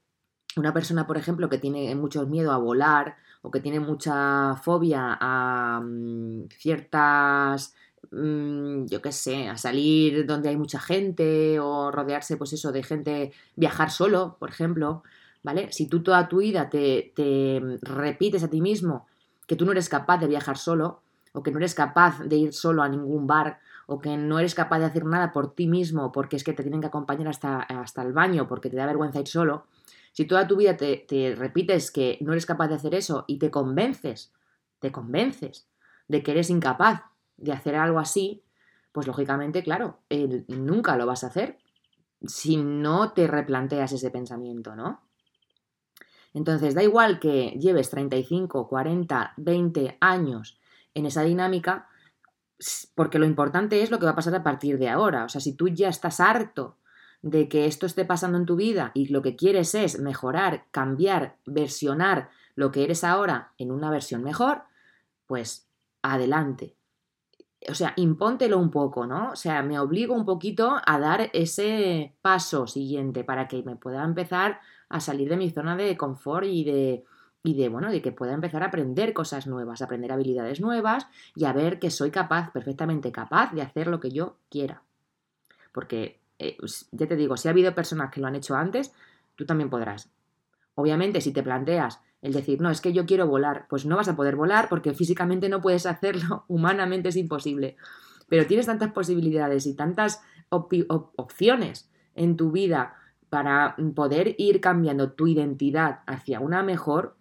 una 0.57 0.73
persona, 0.73 1.07
por 1.07 1.17
ejemplo, 1.17 1.49
que 1.49 1.59
tiene 1.59 1.95
mucho 1.95 2.27
miedo 2.27 2.53
a 2.53 2.59
volar 2.59 3.17
o 3.43 3.51
que 3.51 3.61
tiene 3.61 3.81
mucha 3.81 4.57
fobia 4.57 5.17
a 5.21 5.81
mm, 5.81 6.49
ciertas, 6.51 7.75
mm, 8.11 8.87
yo 8.87 9.01
qué 9.03 9.13
sé, 9.13 9.49
a 9.49 9.57
salir 9.57 10.27
donde 10.27 10.49
hay 10.49 10.57
mucha 10.57 10.81
gente 10.81 11.59
o 11.61 11.91
rodearse, 11.91 12.37
pues 12.37 12.53
eso, 12.53 12.73
de 12.73 12.83
gente, 12.83 13.33
viajar 13.57 13.91
solo, 13.91 14.37
por 14.39 14.51
ejemplo, 14.51 15.03
¿vale? 15.43 15.73
Si 15.73 15.87
tú 15.89 16.03
toda 16.03 16.29
tu 16.29 16.39
vida 16.39 16.69
te, 16.69 17.13
te 17.15 17.61
repites 17.83 18.43
a 18.43 18.51
ti 18.51 18.61
mismo 18.61 19.07
que 19.47 19.57
tú 19.57 19.65
no 19.65 19.73
eres 19.73 19.89
capaz 19.89 20.19
de 20.19 20.29
viajar 20.29 20.59
solo, 20.59 21.03
o 21.33 21.43
que 21.43 21.51
no 21.51 21.59
eres 21.59 21.75
capaz 21.75 22.21
de 22.21 22.37
ir 22.37 22.53
solo 22.53 22.83
a 22.83 22.89
ningún 22.89 23.27
bar, 23.27 23.61
o 23.87 24.01
que 24.01 24.17
no 24.17 24.39
eres 24.39 24.55
capaz 24.55 24.79
de 24.79 24.85
hacer 24.87 25.05
nada 25.05 25.33
por 25.33 25.55
ti 25.55 25.67
mismo 25.67 26.13
porque 26.13 26.37
es 26.37 26.45
que 26.45 26.53
te 26.53 26.63
tienen 26.63 26.81
que 26.81 26.87
acompañar 26.87 27.29
hasta, 27.29 27.61
hasta 27.61 28.03
el 28.03 28.13
baño 28.13 28.47
porque 28.47 28.71
te 28.71 28.77
da 28.77 28.87
vergüenza 28.87 29.21
ir 29.21 29.29
solo, 29.29 29.67
si 30.13 30.27
toda 30.27 30.47
tu 30.47 30.57
vida 30.57 30.77
te, 30.77 31.05
te 31.09 31.35
repites 31.35 31.91
que 31.91 32.19
no 32.21 32.33
eres 32.33 32.47
capaz 32.47 32.69
de 32.69 32.75
hacer 32.75 32.95
eso 32.95 33.25
y 33.27 33.39
te 33.39 33.51
convences, 33.51 34.33
te 34.79 34.93
convences 34.93 35.69
de 36.09 36.23
que 36.23 36.33
eres 36.33 36.51
incapaz 36.51 37.03
de 37.37 37.53
hacer 37.53 37.75
algo 37.75 37.99
así, 37.99 38.43
pues 38.93 39.07
lógicamente, 39.07 39.63
claro, 39.63 40.01
nunca 40.49 40.97
lo 40.97 41.07
vas 41.07 41.25
a 41.25 41.29
hacer 41.29 41.59
si 42.27 42.57
no 42.57 43.13
te 43.13 43.27
replanteas 43.27 43.93
ese 43.93 44.11
pensamiento, 44.11 44.77
¿no? 44.77 45.01
Entonces, 46.33 46.75
da 46.75 46.83
igual 46.83 47.19
que 47.19 47.57
lleves 47.59 47.91
35, 47.91 48.69
40, 48.69 49.35
20 49.37 49.99
años 50.01 50.60
en 50.95 51.07
esa 51.07 51.23
dinámica, 51.23 51.89
porque 52.95 53.19
lo 53.19 53.27
importante 53.27 53.83
es 53.83 53.91
lo 53.91 53.99
que 53.99 54.05
va 54.05 54.13
a 54.13 54.17
pasar 54.17 54.35
a 54.35 54.43
partir 54.43 54.79
de 54.79 54.89
ahora. 54.89 55.25
O 55.25 55.29
sea, 55.29 55.41
si 55.41 55.55
tú 55.55 55.69
ya 55.69 55.89
estás 55.89 56.21
harto 56.21 56.77
de 57.23 57.49
que 57.49 57.67
esto 57.67 57.87
esté 57.87 58.05
pasando 58.05 58.39
en 58.39 58.47
tu 58.47 58.57
vida 58.57 58.93
y 58.95 59.09
lo 59.09 59.23
que 59.23 59.37
quieres 59.37 59.75
es 59.75 59.99
mejorar, 60.01 60.67
cambiar, 60.71 61.37
versionar 61.47 62.31
lo 62.55 62.71
que 62.71 62.85
eres 62.85 63.05
ahora 63.05 63.53
en 63.59 63.71
una 63.71 63.91
versión 63.91 64.23
mejor, 64.23 64.63
pues 65.27 65.69
adelante. 66.03 66.75
O 67.69 67.75
sea, 67.75 67.93
impóntelo 67.97 68.59
un 68.59 68.71
poco, 68.71 69.07
¿no? 69.07 69.33
O 69.33 69.37
sea, 69.37 69.63
me 69.63 69.79
obligo 69.79 70.15
un 70.15 70.25
poquito 70.25 70.81
a 70.85 70.99
dar 70.99 71.31
ese 71.35 72.15
paso 72.23 72.67
siguiente 72.67 73.23
para 73.23 73.49
que 73.49 73.63
me 73.63 73.77
pueda 73.77 74.03
empezar 74.03 74.61
a 74.89 75.01
salir 75.01 75.29
de 75.29 75.37
mi 75.37 75.51
zona 75.51 75.77
de 75.77 75.97
confort 75.97 76.47
y 76.47 76.65
de, 76.65 77.05
y 77.43 77.55
de, 77.55 77.69
bueno, 77.69 77.91
de 77.91 78.03
que 78.03 78.13
pueda 78.13 78.33
empezar 78.33 78.63
a 78.63 78.67
aprender 78.67 79.13
cosas 79.13 79.47
nuevas, 79.47 79.83
aprender 79.83 80.13
habilidades 80.13 80.61
nuevas 80.61 81.07
y 81.35 81.45
a 81.45 81.53
ver 81.53 81.79
que 81.79 81.91
soy 81.91 82.11
capaz, 82.11 82.51
perfectamente 82.53 83.13
capaz 83.13 83.53
de 83.53 83.63
hacer 83.63 83.87
lo 83.87 84.01
que 84.01 84.11
yo 84.11 84.37
quiera. 84.51 84.83
Porque, 85.73 86.21
eh, 86.39 86.57
ya 86.93 87.07
te 87.07 87.17
digo, 87.17 87.37
si 87.37 87.49
ha 87.49 87.53
habido 87.53 87.75
personas 87.75 88.11
que 88.11 88.21
lo 88.21 88.27
han 88.27 88.37
hecho 88.37 88.57
antes, 88.57 88.93
tú 89.37 89.47
también 89.47 89.71
podrás. 89.71 90.11
Obviamente, 90.75 91.21
si 91.21 91.33
te 91.33 91.43
planteas 91.43 92.01
el 92.23 92.33
decir, 92.33 92.61
no, 92.61 92.71
es 92.71 92.81
que 92.81 92.93
yo 92.93 93.07
quiero 93.07 93.27
volar, 93.27 93.67
pues 93.69 93.87
no 93.87 93.97
vas 93.97 94.09
a 94.09 94.17
poder 94.17 94.37
volar 94.37 94.69
porque 94.69 94.93
físicamente 94.93 95.49
no 95.49 95.61
puedes 95.63 95.87
hacerlo, 95.87 96.45
humanamente 96.49 97.09
es 97.09 97.17
imposible. 97.17 97.77
Pero 98.29 98.47
tienes 98.47 98.67
tantas 98.67 98.93
posibilidades 98.93 99.67
y 99.67 99.75
tantas 99.75 100.23
opciones 100.51 101.91
en 102.15 102.37
tu 102.37 102.51
vida 102.51 102.97
para 103.29 103.77
poder 103.95 104.35
ir 104.39 104.61
cambiando 104.61 105.13
tu 105.13 105.27
identidad 105.29 106.01
hacia 106.07 106.41
una 106.41 106.63
mejor, 106.63 107.17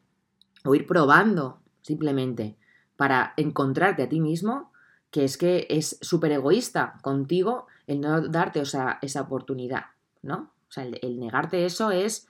o 0.66 0.76
ir 0.76 0.86
probando 0.86 1.62
simplemente 1.82 2.58
para 2.96 3.34
encontrarte 3.38 4.04
a 4.04 4.10
ti 4.10 4.20
mismo, 4.20 4.72
que 5.12 5.24
es 5.24 5.38
que 5.38 5.68
es 5.70 5.98
súper 6.02 6.32
egoísta 6.34 7.00
contigo 7.02 7.68
el 7.88 8.02
no 8.02 8.22
darte 8.28 8.62
esa 8.62 9.22
oportunidad, 9.22 9.86
¿no? 10.22 10.52
O 10.70 10.72
sea, 10.72 10.86
el, 10.86 11.20
negarte 11.20 11.66
eso 11.66 11.92
es 11.92 12.28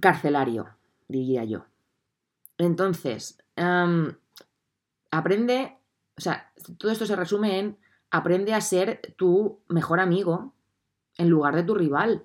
carcelario, 0.00 0.70
diría 1.08 1.44
yo. 1.44 1.66
Entonces, 2.56 3.38
aprende, 5.10 5.76
o 6.16 6.20
sea, 6.20 6.52
todo 6.78 6.90
esto 6.90 7.04
se 7.04 7.16
resume 7.16 7.58
en 7.58 7.78
aprende 8.10 8.54
a 8.54 8.60
ser 8.60 9.14
tu 9.16 9.60
mejor 9.68 10.00
amigo 10.00 10.54
en 11.18 11.28
lugar 11.28 11.54
de 11.54 11.64
tu 11.64 11.74
rival. 11.74 12.24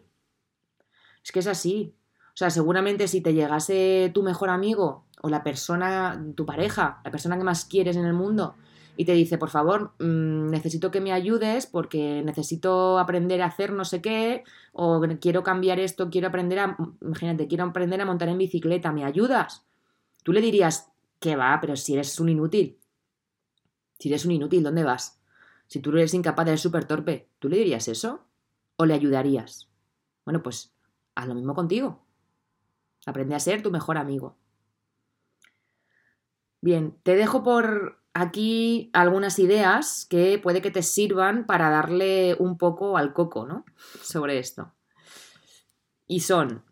Es 1.23 1.31
que 1.31 1.39
es 1.39 1.47
así. 1.47 1.95
Sea, 2.41 2.49
seguramente 2.49 3.07
si 3.07 3.21
te 3.21 3.35
llegase 3.35 4.09
tu 4.15 4.23
mejor 4.23 4.49
amigo 4.49 5.05
o 5.21 5.29
la 5.29 5.43
persona, 5.43 6.25
tu 6.35 6.43
pareja, 6.43 6.99
la 7.05 7.11
persona 7.11 7.37
que 7.37 7.43
más 7.43 7.65
quieres 7.65 7.97
en 7.97 8.05
el 8.05 8.13
mundo, 8.13 8.55
y 8.97 9.05
te 9.05 9.11
dice, 9.11 9.37
por 9.37 9.51
favor, 9.51 9.91
mm, 9.99 10.49
necesito 10.49 10.89
que 10.89 11.01
me 11.01 11.13
ayudes 11.13 11.67
porque 11.67 12.23
necesito 12.25 12.97
aprender 12.97 13.43
a 13.43 13.45
hacer 13.45 13.73
no 13.73 13.85
sé 13.85 14.01
qué, 14.01 14.43
o 14.73 14.99
quiero 15.21 15.43
cambiar 15.43 15.79
esto, 15.79 16.09
quiero 16.09 16.29
aprender 16.29 16.57
a, 16.57 16.77
imagínate, 16.99 17.47
quiero 17.47 17.65
aprender 17.65 18.01
a 18.01 18.05
montar 18.05 18.27
en 18.29 18.39
bicicleta, 18.39 18.91
¿me 18.91 19.05
ayudas? 19.05 19.63
Tú 20.23 20.33
le 20.33 20.41
dirías, 20.41 20.89
que 21.19 21.35
va, 21.35 21.59
pero 21.61 21.75
si 21.75 21.93
eres 21.93 22.19
un 22.19 22.29
inútil. 22.29 22.79
Si 23.99 24.09
eres 24.09 24.25
un 24.25 24.31
inútil, 24.31 24.63
¿dónde 24.63 24.83
vas? 24.83 25.21
Si 25.67 25.79
tú 25.79 25.91
eres 25.91 26.15
incapaz, 26.15 26.47
eres 26.47 26.61
súper 26.61 26.85
torpe, 26.85 27.29
¿tú 27.37 27.49
le 27.49 27.57
dirías 27.57 27.87
eso? 27.87 28.25
¿O 28.77 28.87
le 28.87 28.95
ayudarías? 28.95 29.69
Bueno, 30.25 30.41
pues 30.41 30.73
haz 31.13 31.27
lo 31.27 31.35
mismo 31.35 31.53
contigo. 31.53 32.01
Aprende 33.05 33.35
a 33.35 33.39
ser 33.39 33.61
tu 33.61 33.71
mejor 33.71 33.97
amigo. 33.97 34.37
Bien, 36.61 36.95
te 37.03 37.15
dejo 37.15 37.43
por 37.43 37.99
aquí 38.13 38.89
algunas 38.93 39.39
ideas 39.39 40.05
que 40.09 40.37
puede 40.37 40.61
que 40.61 40.71
te 40.71 40.83
sirvan 40.83 41.45
para 41.45 41.69
darle 41.69 42.35
un 42.37 42.57
poco 42.57 42.97
al 42.97 43.13
coco, 43.13 43.47
¿no? 43.47 43.65
Sobre 44.01 44.37
esto. 44.37 44.73
Y 46.07 46.19
son, 46.19 46.63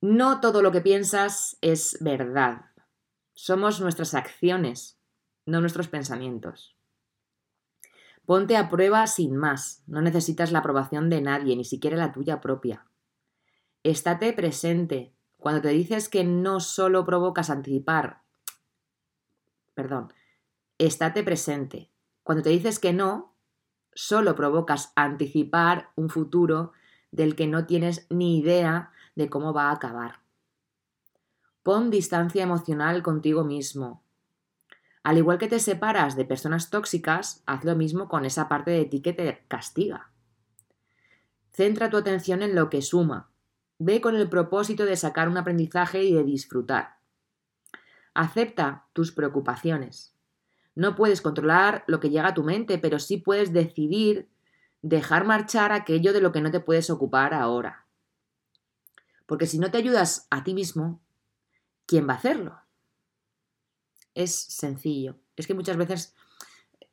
no 0.00 0.40
todo 0.40 0.62
lo 0.62 0.70
que 0.70 0.80
piensas 0.80 1.58
es 1.60 1.98
verdad. 2.00 2.66
Somos 3.32 3.80
nuestras 3.80 4.14
acciones, 4.14 4.98
no 5.46 5.60
nuestros 5.60 5.88
pensamientos. 5.88 6.76
Ponte 8.24 8.56
a 8.56 8.68
prueba 8.68 9.06
sin 9.06 9.36
más, 9.36 9.82
no 9.86 10.00
necesitas 10.02 10.52
la 10.52 10.60
aprobación 10.60 11.10
de 11.10 11.20
nadie, 11.20 11.56
ni 11.56 11.64
siquiera 11.64 11.96
la 11.96 12.12
tuya 12.12 12.40
propia. 12.40 12.86
Estate 13.82 14.34
presente. 14.34 15.14
Cuando 15.38 15.62
te 15.62 15.68
dices 15.68 16.10
que 16.10 16.22
no 16.22 16.60
solo 16.60 17.06
provocas 17.06 17.48
anticipar, 17.48 18.20
perdón, 19.74 20.12
estate 20.76 21.22
presente. 21.22 21.90
Cuando 22.22 22.42
te 22.42 22.50
dices 22.50 22.78
que 22.78 22.92
no, 22.92 23.34
solo 23.94 24.34
provocas 24.34 24.92
anticipar 24.96 25.92
un 25.96 26.10
futuro 26.10 26.72
del 27.10 27.34
que 27.34 27.46
no 27.46 27.64
tienes 27.64 28.06
ni 28.10 28.38
idea 28.38 28.92
de 29.14 29.30
cómo 29.30 29.54
va 29.54 29.70
a 29.70 29.72
acabar. 29.72 30.20
Pon 31.62 31.90
distancia 31.90 32.42
emocional 32.42 33.02
contigo 33.02 33.44
mismo. 33.44 34.02
Al 35.02 35.16
igual 35.16 35.38
que 35.38 35.48
te 35.48 35.58
separas 35.58 36.16
de 36.16 36.26
personas 36.26 36.68
tóxicas, 36.68 37.42
haz 37.46 37.64
lo 37.64 37.74
mismo 37.76 38.10
con 38.10 38.26
esa 38.26 38.46
parte 38.46 38.72
de 38.72 38.84
ti 38.84 39.00
que 39.00 39.14
te 39.14 39.42
castiga. 39.48 40.10
Centra 41.50 41.88
tu 41.88 41.96
atención 41.96 42.42
en 42.42 42.54
lo 42.54 42.68
que 42.68 42.82
suma. 42.82 43.29
Ve 43.82 44.02
con 44.02 44.14
el 44.14 44.28
propósito 44.28 44.84
de 44.84 44.94
sacar 44.94 45.26
un 45.26 45.38
aprendizaje 45.38 46.04
y 46.04 46.12
de 46.12 46.22
disfrutar. 46.22 46.98
Acepta 48.12 48.86
tus 48.92 49.10
preocupaciones. 49.10 50.14
No 50.74 50.94
puedes 50.94 51.22
controlar 51.22 51.82
lo 51.86 51.98
que 51.98 52.10
llega 52.10 52.28
a 52.28 52.34
tu 52.34 52.44
mente, 52.44 52.76
pero 52.76 52.98
sí 52.98 53.16
puedes 53.16 53.54
decidir 53.54 54.28
dejar 54.82 55.24
marchar 55.24 55.72
aquello 55.72 56.12
de 56.12 56.20
lo 56.20 56.30
que 56.30 56.42
no 56.42 56.50
te 56.50 56.60
puedes 56.60 56.90
ocupar 56.90 57.32
ahora. 57.32 57.86
Porque 59.24 59.46
si 59.46 59.58
no 59.58 59.70
te 59.70 59.78
ayudas 59.78 60.26
a 60.28 60.44
ti 60.44 60.52
mismo, 60.52 61.00
¿quién 61.86 62.06
va 62.06 62.12
a 62.12 62.16
hacerlo? 62.16 62.60
Es 64.14 64.34
sencillo. 64.34 65.16
Es 65.36 65.46
que 65.46 65.54
muchas 65.54 65.78
veces, 65.78 66.14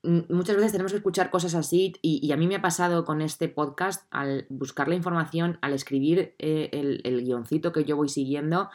muchas 0.04 0.56
veces 0.56 0.72
tenemos 0.72 0.92
que 0.92 0.98
escuchar 0.98 1.30
cosas 1.30 1.56
así 1.56 1.94
y, 2.02 2.32
a 2.32 2.38
mí 2.38 2.48
me 2.48 2.56
ha 2.56 2.62
pasado 2.62 3.06
con 3.06 3.22
este 3.22 3.50
podcast 3.50 4.06
al 4.12 4.46
buscar 4.50 4.88
la 4.88 4.96
información, 4.96 5.58
al 5.62 5.74
escribir 5.74 6.36
eh, 6.40 6.70
el, 6.72 7.02
el 7.04 7.24
guioncito 7.24 7.72
que 7.72 7.84
yo 7.84 7.96
voy 7.98 8.10
siguiendo, 8.10 8.70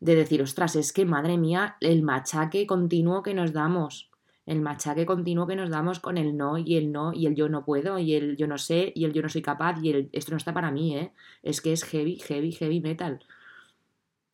de 0.00 0.14
decir, 0.14 0.42
ostras, 0.42 0.76
es 0.76 0.92
que 0.92 1.04
madre 1.04 1.38
mía, 1.38 1.76
el 1.80 2.02
machaque 2.02 2.66
continuo 2.66 3.22
que 3.22 3.34
nos 3.34 3.52
damos 3.52 4.10
el 4.50 4.62
machaque 4.62 5.06
continuo 5.06 5.46
que 5.46 5.54
nos 5.54 5.70
damos 5.70 6.00
con 6.00 6.18
el 6.18 6.36
no 6.36 6.58
y 6.58 6.76
el 6.76 6.90
no 6.90 7.12
y 7.12 7.26
el 7.26 7.36
yo 7.36 7.48
no 7.48 7.64
puedo 7.64 8.00
y 8.00 8.14
el 8.14 8.36
yo 8.36 8.48
no 8.48 8.58
sé 8.58 8.92
y 8.96 9.04
el 9.04 9.12
yo 9.12 9.22
no 9.22 9.28
soy 9.28 9.42
capaz 9.42 9.78
y 9.80 9.90
el 9.90 10.10
esto 10.12 10.32
no 10.32 10.38
está 10.38 10.52
para 10.52 10.72
mí, 10.72 10.96
¿eh? 10.96 11.12
Es 11.44 11.60
que 11.60 11.72
es 11.72 11.84
heavy, 11.84 12.16
heavy, 12.18 12.50
heavy 12.50 12.80
metal. 12.80 13.20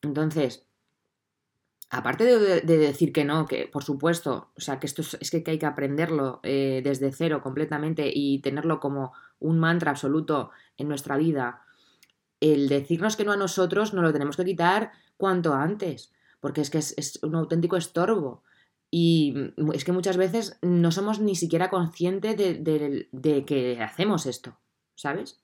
Entonces, 0.03 0.66
aparte 1.91 2.25
de, 2.25 2.61
decir 2.61 3.13
que 3.13 3.25
no, 3.25 3.47
que 3.47 3.69
por 3.69 3.85
supuesto, 3.85 4.51
o 4.57 4.61
sea, 4.61 4.81
que 4.81 4.87
esto 4.87 5.03
es, 5.03 5.31
que 5.31 5.51
hay 5.51 5.59
que 5.59 5.67
aprenderlo 5.67 6.41
eh, 6.43 6.81
desde 6.83 7.13
cero 7.13 7.43
completamente 7.43 8.11
y 8.13 8.41
tenerlo 8.41 8.81
como 8.81 9.13
un 9.39 9.59
mantra 9.59 9.93
absoluto 9.93 10.51
en 10.77 10.89
nuestra 10.89 11.17
vida, 11.17 11.63
el 12.41 12.69
decirnos 12.69 13.17
que 13.17 13.25
no 13.25 13.33
a 13.33 13.37
nosotros 13.37 13.95
nos 13.95 14.05
lo 14.05 14.13
tenemos 14.13 14.37
que 14.37 14.45
quitar 14.45 14.93
cuanto 15.17 15.55
antes, 15.55 16.13
porque 16.41 16.61
es 16.61 16.71
que 16.71 16.79
es 16.79 17.19
un 17.23 17.35
auténtico 17.35 17.77
estorbo. 17.77 18.43
Y 18.91 19.35
mm, 19.57 19.73
es 19.73 19.85
que 19.85 19.93
muchas 19.93 20.17
veces 20.17 20.59
no 20.63 20.91
somos 20.93 21.21
ni 21.21 21.35
siquiera 21.35 21.71
conscientes 21.71 22.37
de, 22.37 23.45
que 23.47 23.83
hacemos 23.83 24.27
esto, 24.27 24.59
¿sabes? 24.95 25.41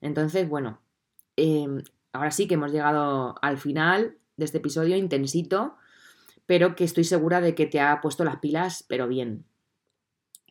Entonces, 0.00 0.48
bueno, 0.48 0.80
em, 1.36 1.82
ahora 2.12 2.30
sí 2.30 2.46
que 2.48 2.54
hemos 2.54 2.72
llegado 2.72 3.36
al 3.40 3.58
final 3.58 4.18
de 4.36 4.44
este 4.44 4.58
episodio 4.58 4.96
intensito, 4.96 5.76
pero 6.46 6.74
que 6.74 6.84
estoy 6.84 7.04
segura 7.04 7.40
de 7.40 7.54
que 7.54 7.66
te 7.66 7.80
ha 7.80 8.00
puesto 8.00 8.24
las 8.24 8.36
pilas, 8.36 8.84
pero 8.88 9.08
bien. 9.08 9.44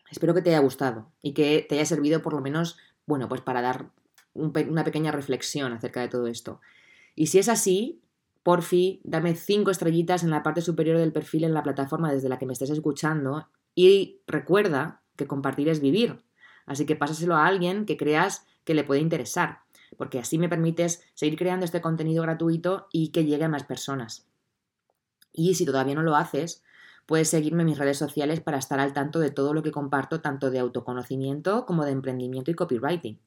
Espero 0.10 0.34
que 0.34 0.42
te 0.42 0.50
haya 0.50 0.60
gustado 0.60 1.12
y 1.22 1.34
que 1.34 1.66
te 1.68 1.76
haya 1.76 1.86
servido 1.86 2.22
por 2.22 2.34
lo 2.34 2.42
menos, 2.42 2.78
bueno, 3.06 3.30
pues 3.30 3.42
para 3.42 3.62
dar 3.62 3.92
una 4.34 4.84
pequeña 4.84 5.12
reflexión 5.12 5.74
acerca 5.74 6.02
de 6.02 6.08
todo 6.08 6.28
esto. 6.28 6.60
Y 7.16 7.28
si 7.28 7.40
es 7.40 7.50
así, 7.50 8.02
porfi, 8.44 9.02
dame 9.04 9.36
cinco 9.36 9.72
estrellitas 9.72 10.24
en 10.24 10.30
la 10.30 10.44
parte 10.44 10.62
superior 10.62 10.98
del 10.98 11.12
perfil 11.12 11.44
en 11.44 11.54
la 11.54 11.64
plataforma 11.64 12.12
desde 12.12 12.30
la 12.30 12.40
que 12.40 12.46
me 12.46 12.54
estés 12.54 12.70
escuchando 12.70 13.48
y 13.76 14.22
recuerda 14.28 15.02
que 15.16 15.28
compartir 15.28 15.70
es 15.70 15.82
vivir. 15.82 16.24
Así 16.66 16.86
que 16.86 16.96
pásaselo 16.96 17.36
a 17.36 17.46
alguien 17.46 17.86
que 17.86 17.98
creas 17.98 18.46
que 18.64 18.74
le 18.74 18.84
puede 18.84 19.02
interesar, 19.02 19.60
porque 19.98 20.20
así 20.20 20.38
me 20.38 20.50
permites 20.50 21.04
seguir 21.14 21.38
creando 21.38 21.66
este 21.66 21.82
contenido 21.82 22.24
gratuito 22.24 22.88
y 22.92 23.10
que 23.10 23.26
llegue 23.26 23.46
a 23.46 23.50
más 23.50 23.64
personas. 23.64 24.28
Y 25.34 25.56
si 25.56 25.66
todavía 25.66 25.96
no 25.96 26.04
lo 26.04 26.16
haces, 26.16 26.64
puedes 27.06 27.30
seguirme 27.30 27.64
en 27.64 27.68
mis 27.70 27.78
redes 27.78 27.98
sociales 27.98 28.42
para 28.42 28.58
estar 28.58 28.80
al 28.80 28.94
tanto 28.94 29.20
de 29.20 29.32
todo 29.32 29.54
lo 29.54 29.64
que 29.64 29.72
comparto, 29.72 30.22
tanto 30.22 30.52
de 30.52 30.60
autoconocimiento 30.60 31.66
como 31.66 31.86
de 31.86 31.92
emprendimiento 31.92 32.52
y 32.52 32.54
copywriting. 32.54 33.20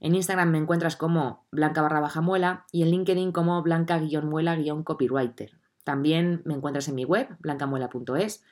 En 0.00 0.14
Instagram 0.16 0.50
me 0.50 0.58
encuentras 0.58 0.96
como 0.96 1.46
blanca 1.52 1.80
barra 1.80 2.20
muela 2.20 2.66
y 2.72 2.82
en 2.82 2.90
LinkedIn 2.90 3.30
como 3.30 3.62
blanca-muela-copywriter. 3.62 5.58
También 5.84 6.42
me 6.44 6.54
encuentras 6.54 6.88
en 6.88 6.96
mi 6.96 7.04
web, 7.04 7.28
blancamuela.es. 7.38 8.44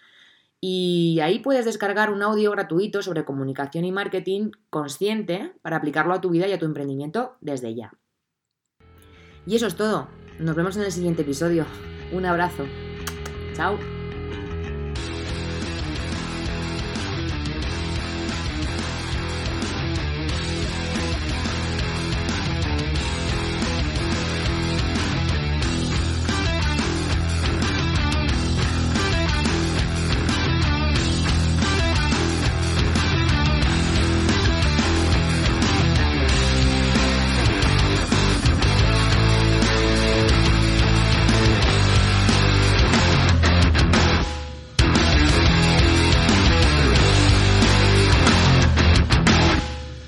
Y 0.61 1.20
ahí 1.23 1.38
puedes 1.38 1.64
descargar 1.64 2.12
un 2.12 2.23
audio 2.23 2.51
gratuito 2.51 3.03
sobre 3.03 3.25
comunicación 3.25 3.85
y 3.85 3.92
marketing 3.92 4.51
consciente 4.68 5.55
para 5.62 5.77
aplicarlo 5.77 6.12
a 6.12 6.20
tu 6.20 6.31
vida 6.31 6.46
y 6.49 6.53
a 6.53 6.59
tu 6.59 6.66
emprendimiento 6.66 7.37
desde 7.40 7.75
ya. 7.75 7.92
Y 9.46 9.57
eso 9.57 9.66
es 9.66 9.77
todo. 9.77 10.09
Nos 10.38 10.55
vemos 10.55 10.77
en 10.77 10.83
el 10.83 10.92
siguiente 10.92 11.23
episodio. 11.23 11.64
Un 12.12 12.27
abrazo. 12.27 12.66
Chao. 13.55 14.00